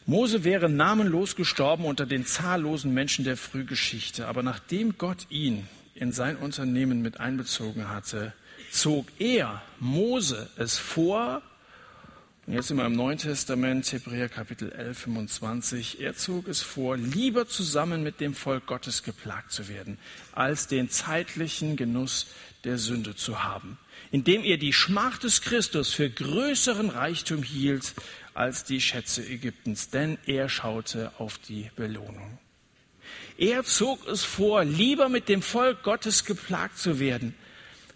Mose 0.04 0.44
wäre 0.44 0.68
namenlos 0.68 1.34
gestorben 1.34 1.84
unter 1.84 2.06
den 2.06 2.26
zahllosen 2.26 2.92
Menschen 2.94 3.24
der 3.24 3.36
Frühgeschichte. 3.36 4.28
Aber 4.28 4.42
nachdem 4.42 4.98
Gott 4.98 5.26
ihn 5.30 5.66
in 5.94 6.12
sein 6.12 6.36
Unternehmen 6.36 7.00
mit 7.02 7.18
einbezogen 7.18 7.88
hatte, 7.88 8.32
zog 8.70 9.06
er, 9.18 9.62
Mose, 9.80 10.50
es 10.56 10.78
vor, 10.78 11.42
und 12.46 12.52
jetzt 12.52 12.68
sind 12.68 12.76
wir 12.76 12.86
im 12.86 12.94
Neuen 12.94 13.18
Testament, 13.18 13.90
Hebräer 13.92 14.28
Kapitel 14.28 14.70
11, 14.70 14.98
25, 14.98 16.00
er 16.00 16.14
zog 16.14 16.46
es 16.46 16.62
vor, 16.62 16.96
lieber 16.96 17.48
zusammen 17.48 18.04
mit 18.04 18.20
dem 18.20 18.34
Volk 18.34 18.66
Gottes 18.66 19.02
geplagt 19.02 19.50
zu 19.50 19.68
werden, 19.68 19.98
als 20.32 20.68
den 20.68 20.88
zeitlichen 20.88 21.74
Genuss 21.76 22.28
der 22.62 22.78
Sünde 22.78 23.16
zu 23.16 23.42
haben, 23.42 23.78
indem 24.12 24.44
er 24.44 24.58
die 24.58 24.72
Schmach 24.72 25.18
des 25.18 25.42
Christus 25.42 25.92
für 25.92 26.08
größeren 26.08 26.90
Reichtum 26.90 27.42
hielt 27.42 27.94
als 28.32 28.62
die 28.62 28.80
Schätze 28.80 29.26
Ägyptens, 29.26 29.90
denn 29.90 30.16
er 30.26 30.48
schaute 30.48 31.10
auf 31.18 31.38
die 31.38 31.70
Belohnung. 31.74 32.38
Er 33.38 33.64
zog 33.64 34.06
es 34.06 34.22
vor, 34.22 34.64
lieber 34.64 35.08
mit 35.08 35.28
dem 35.28 35.42
Volk 35.42 35.82
Gottes 35.82 36.24
geplagt 36.24 36.78
zu 36.78 37.00
werden, 37.00 37.34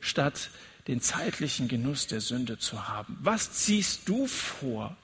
statt 0.00 0.50
den 0.90 1.00
zeitlichen 1.00 1.68
Genuss 1.68 2.09
der 2.09 2.20
Sünde 2.20 2.59
zu 2.59 2.88
haben. 2.88 3.16
Was 3.22 3.53
ziehst 3.53 4.09
du 4.09 4.26
vor? 4.26 4.96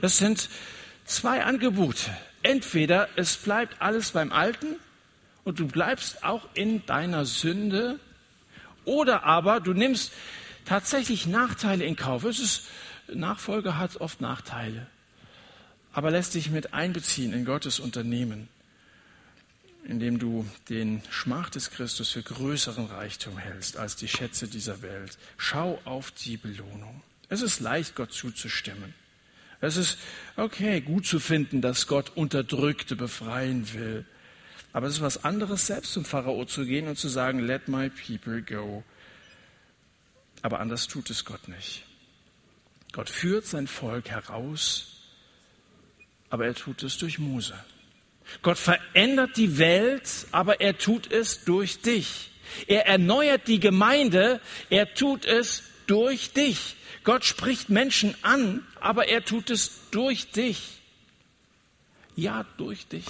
Das 0.00 0.16
sind 0.16 0.48
zwei 1.04 1.44
Angebote. 1.44 2.16
Entweder 2.42 3.06
es 3.16 3.36
bleibt 3.36 3.82
alles 3.82 4.12
beim 4.12 4.32
Alten 4.32 4.76
und 5.44 5.60
du 5.60 5.66
bleibst 5.66 6.24
auch 6.24 6.48
in 6.54 6.86
deiner 6.86 7.26
Sünde, 7.26 8.00
oder 8.86 9.24
aber 9.24 9.60
du 9.60 9.74
nimmst 9.74 10.10
tatsächlich 10.64 11.26
Nachteile 11.26 11.84
in 11.84 11.96
Kauf. 11.96 12.24
Es 12.24 12.38
ist 12.38 12.62
Nachfolge 13.12 13.76
hat 13.76 14.00
oft 14.00 14.22
Nachteile, 14.22 14.86
aber 15.92 16.10
lässt 16.10 16.32
dich 16.32 16.50
mit 16.50 16.72
einbeziehen 16.72 17.34
in 17.34 17.44
Gottes 17.44 17.78
Unternehmen, 17.78 18.48
indem 19.84 20.18
du 20.18 20.46
den 20.68 21.02
Schmach 21.10 21.50
des 21.50 21.70
Christus 21.70 22.10
für 22.10 22.22
größeren 22.22 22.86
Reichtum 22.86 23.38
hältst 23.38 23.76
als 23.76 23.96
die 23.96 24.08
Schätze 24.08 24.48
dieser 24.48 24.82
Welt. 24.82 25.18
Schau 25.36 25.80
auf 25.84 26.10
die 26.10 26.36
Belohnung. 26.36 27.02
Es 27.28 27.42
ist 27.42 27.60
leicht, 27.60 27.94
Gott 27.94 28.12
zuzustimmen. 28.12 28.94
Es 29.60 29.76
ist 29.76 29.98
okay, 30.36 30.80
gut 30.80 31.06
zu 31.06 31.20
finden, 31.20 31.60
dass 31.60 31.86
Gott 31.86 32.16
Unterdrückte 32.16 32.96
befreien 32.96 33.72
will. 33.74 34.06
Aber 34.72 34.86
es 34.86 34.94
ist 34.94 35.00
was 35.00 35.24
anderes, 35.24 35.66
selbst 35.66 35.92
zum 35.92 36.04
Pharao 36.04 36.44
zu 36.44 36.64
gehen 36.64 36.88
und 36.88 36.96
zu 36.96 37.08
sagen, 37.08 37.40
let 37.40 37.68
my 37.68 37.90
people 37.90 38.42
go. 38.42 38.84
Aber 40.42 40.60
anders 40.60 40.86
tut 40.86 41.10
es 41.10 41.24
Gott 41.24 41.48
nicht. 41.48 41.84
Gott 42.92 43.10
führt 43.10 43.46
sein 43.46 43.66
Volk 43.66 44.08
heraus, 44.10 44.96
aber 46.28 46.46
er 46.46 46.54
tut 46.54 46.82
es 46.82 46.98
durch 46.98 47.18
Mose. 47.18 47.54
Gott 48.42 48.58
verändert 48.58 49.36
die 49.36 49.58
Welt, 49.58 50.26
aber 50.32 50.60
er 50.60 50.78
tut 50.78 51.10
es 51.10 51.44
durch 51.44 51.80
dich. 51.80 52.30
Er 52.66 52.86
erneuert 52.86 53.48
die 53.48 53.60
Gemeinde, 53.60 54.40
er 54.70 54.94
tut 54.94 55.24
es 55.24 55.62
durch 55.86 56.32
dich. 56.32 56.76
Gott 57.04 57.24
spricht 57.24 57.70
Menschen 57.70 58.14
an, 58.22 58.66
aber 58.80 59.08
er 59.08 59.24
tut 59.24 59.50
es 59.50 59.90
durch 59.90 60.30
dich. 60.30 60.80
Ja, 62.16 62.44
durch 62.56 62.86
dich. 62.86 63.06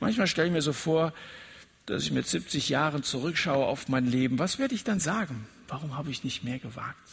Manchmal 0.00 0.26
stelle 0.26 0.48
ich 0.48 0.52
mir 0.52 0.62
so 0.62 0.72
vor, 0.72 1.12
dass 1.86 2.02
ich 2.02 2.10
mit 2.10 2.26
70 2.26 2.68
Jahren 2.68 3.02
zurückschaue 3.02 3.64
auf 3.64 3.88
mein 3.88 4.06
Leben. 4.06 4.38
Was 4.38 4.58
werde 4.58 4.74
ich 4.74 4.84
dann 4.84 5.00
sagen? 5.00 5.46
Warum 5.68 5.96
habe 5.96 6.10
ich 6.10 6.24
nicht 6.24 6.44
mehr 6.44 6.58
gewagt? 6.58 7.08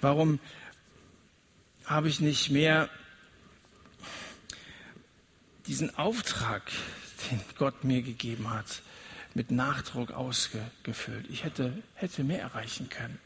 Warum 0.00 0.38
habe 1.84 2.08
ich 2.08 2.20
nicht 2.20 2.50
mehr 2.50 2.88
diesen 5.70 5.96
Auftrag, 5.96 6.62
den 7.30 7.40
Gott 7.56 7.84
mir 7.84 8.02
gegeben 8.02 8.50
hat, 8.50 8.82
mit 9.34 9.52
Nachdruck 9.52 10.10
ausgefüllt? 10.10 11.26
Ich 11.30 11.44
hätte, 11.44 11.72
hätte 11.94 12.24
mehr 12.24 12.40
erreichen 12.40 12.88
können. 12.88 13.20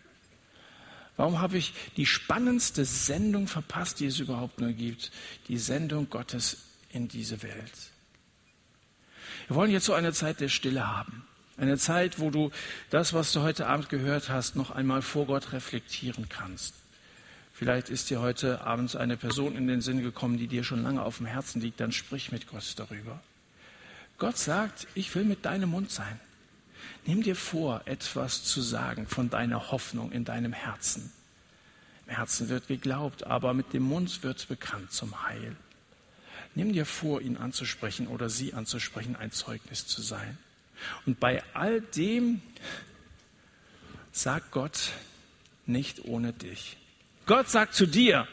Warum 1.16 1.40
habe 1.40 1.56
ich 1.56 1.72
die 1.96 2.04
spannendste 2.04 2.84
Sendung 2.84 3.48
verpasst, 3.48 3.98
die 4.00 4.06
es 4.06 4.18
überhaupt 4.18 4.60
nur 4.60 4.72
gibt? 4.72 5.10
Die 5.48 5.56
Sendung 5.56 6.10
Gottes 6.10 6.58
in 6.90 7.08
diese 7.08 7.42
Welt. 7.42 7.72
Wir 9.46 9.56
wollen 9.56 9.70
jetzt 9.70 9.86
so 9.86 9.94
eine 9.94 10.12
Zeit 10.12 10.40
der 10.40 10.50
Stille 10.50 10.86
haben. 10.86 11.26
Eine 11.56 11.78
Zeit, 11.78 12.18
wo 12.18 12.28
du 12.28 12.50
das, 12.90 13.14
was 13.14 13.32
du 13.32 13.40
heute 13.40 13.68
Abend 13.68 13.88
gehört 13.88 14.28
hast, 14.28 14.54
noch 14.54 14.70
einmal 14.70 15.00
vor 15.00 15.24
Gott 15.24 15.52
reflektieren 15.52 16.28
kannst. 16.28 16.74
Vielleicht 17.54 17.88
ist 17.88 18.10
dir 18.10 18.20
heute 18.20 18.62
Abend 18.62 18.96
eine 18.96 19.16
Person 19.16 19.56
in 19.56 19.68
den 19.68 19.80
Sinn 19.80 20.02
gekommen, 20.02 20.38
die 20.38 20.48
dir 20.48 20.64
schon 20.64 20.82
lange 20.82 21.02
auf 21.02 21.18
dem 21.18 21.26
Herzen 21.26 21.60
liegt, 21.60 21.78
dann 21.78 21.92
sprich 21.92 22.32
mit 22.32 22.48
Gott 22.48 22.74
darüber. 22.76 23.22
Gott 24.18 24.36
sagt, 24.36 24.88
ich 24.96 25.14
will 25.14 25.24
mit 25.24 25.44
deinem 25.44 25.70
Mund 25.70 25.92
sein. 25.92 26.18
Nimm 27.06 27.22
dir 27.22 27.36
vor, 27.36 27.82
etwas 27.84 28.42
zu 28.42 28.60
sagen 28.60 29.06
von 29.06 29.30
deiner 29.30 29.70
Hoffnung 29.70 30.10
in 30.10 30.24
deinem 30.24 30.52
Herzen. 30.52 31.12
Im 32.08 32.16
Herzen 32.16 32.48
wird 32.48 32.66
geglaubt, 32.66 33.24
aber 33.24 33.54
mit 33.54 33.72
dem 33.72 33.84
Mund 33.84 34.24
wird 34.24 34.48
bekannt 34.48 34.90
zum 34.90 35.22
Heil. 35.22 35.54
Nimm 36.56 36.72
dir 36.72 36.86
vor, 36.86 37.20
ihn 37.20 37.36
anzusprechen 37.36 38.08
oder 38.08 38.28
sie 38.28 38.52
anzusprechen, 38.54 39.14
ein 39.14 39.30
Zeugnis 39.30 39.86
zu 39.86 40.02
sein. 40.02 40.38
Und 41.06 41.20
bei 41.20 41.44
all 41.54 41.80
dem 41.80 42.42
sagt 44.10 44.50
Gott 44.50 44.90
nicht 45.66 46.04
ohne 46.04 46.32
dich. 46.32 46.78
Gott 47.26 47.48
sagt 47.48 47.74
zu 47.74 47.86
dir, 47.86 48.28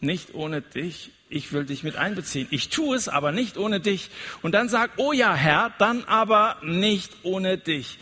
nicht 0.00 0.34
ohne 0.34 0.62
dich, 0.62 1.10
ich 1.28 1.52
will 1.52 1.64
dich 1.64 1.82
mit 1.82 1.96
einbeziehen. 1.96 2.48
Ich 2.50 2.68
tue 2.68 2.96
es 2.96 3.08
aber 3.08 3.32
nicht 3.32 3.56
ohne 3.56 3.80
dich. 3.80 4.10
Und 4.42 4.52
dann 4.52 4.68
sag, 4.68 4.92
oh 4.96 5.12
ja, 5.12 5.34
Herr, 5.34 5.72
dann 5.78 6.04
aber 6.04 6.58
nicht 6.62 7.12
ohne 7.22 7.58
dich. 7.58 7.98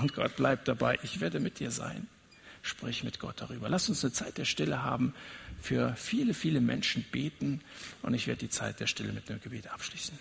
Und 0.00 0.14
Gott 0.14 0.36
bleibt 0.36 0.68
dabei, 0.68 0.98
ich 1.02 1.20
werde 1.20 1.40
mit 1.40 1.58
dir 1.58 1.70
sein. 1.70 2.06
Sprich 2.62 3.02
mit 3.02 3.18
Gott 3.18 3.40
darüber. 3.40 3.68
Lass 3.68 3.88
uns 3.88 4.04
eine 4.04 4.12
Zeit 4.12 4.36
der 4.36 4.44
Stille 4.44 4.82
haben, 4.82 5.14
für 5.60 5.94
viele, 5.96 6.34
viele 6.34 6.60
Menschen 6.60 7.04
beten. 7.10 7.60
Und 8.02 8.14
ich 8.14 8.26
werde 8.26 8.40
die 8.40 8.50
Zeit 8.50 8.80
der 8.80 8.86
Stille 8.86 9.12
mit 9.12 9.28
einem 9.30 9.40
Gebet 9.40 9.72
abschließen. 9.72 10.18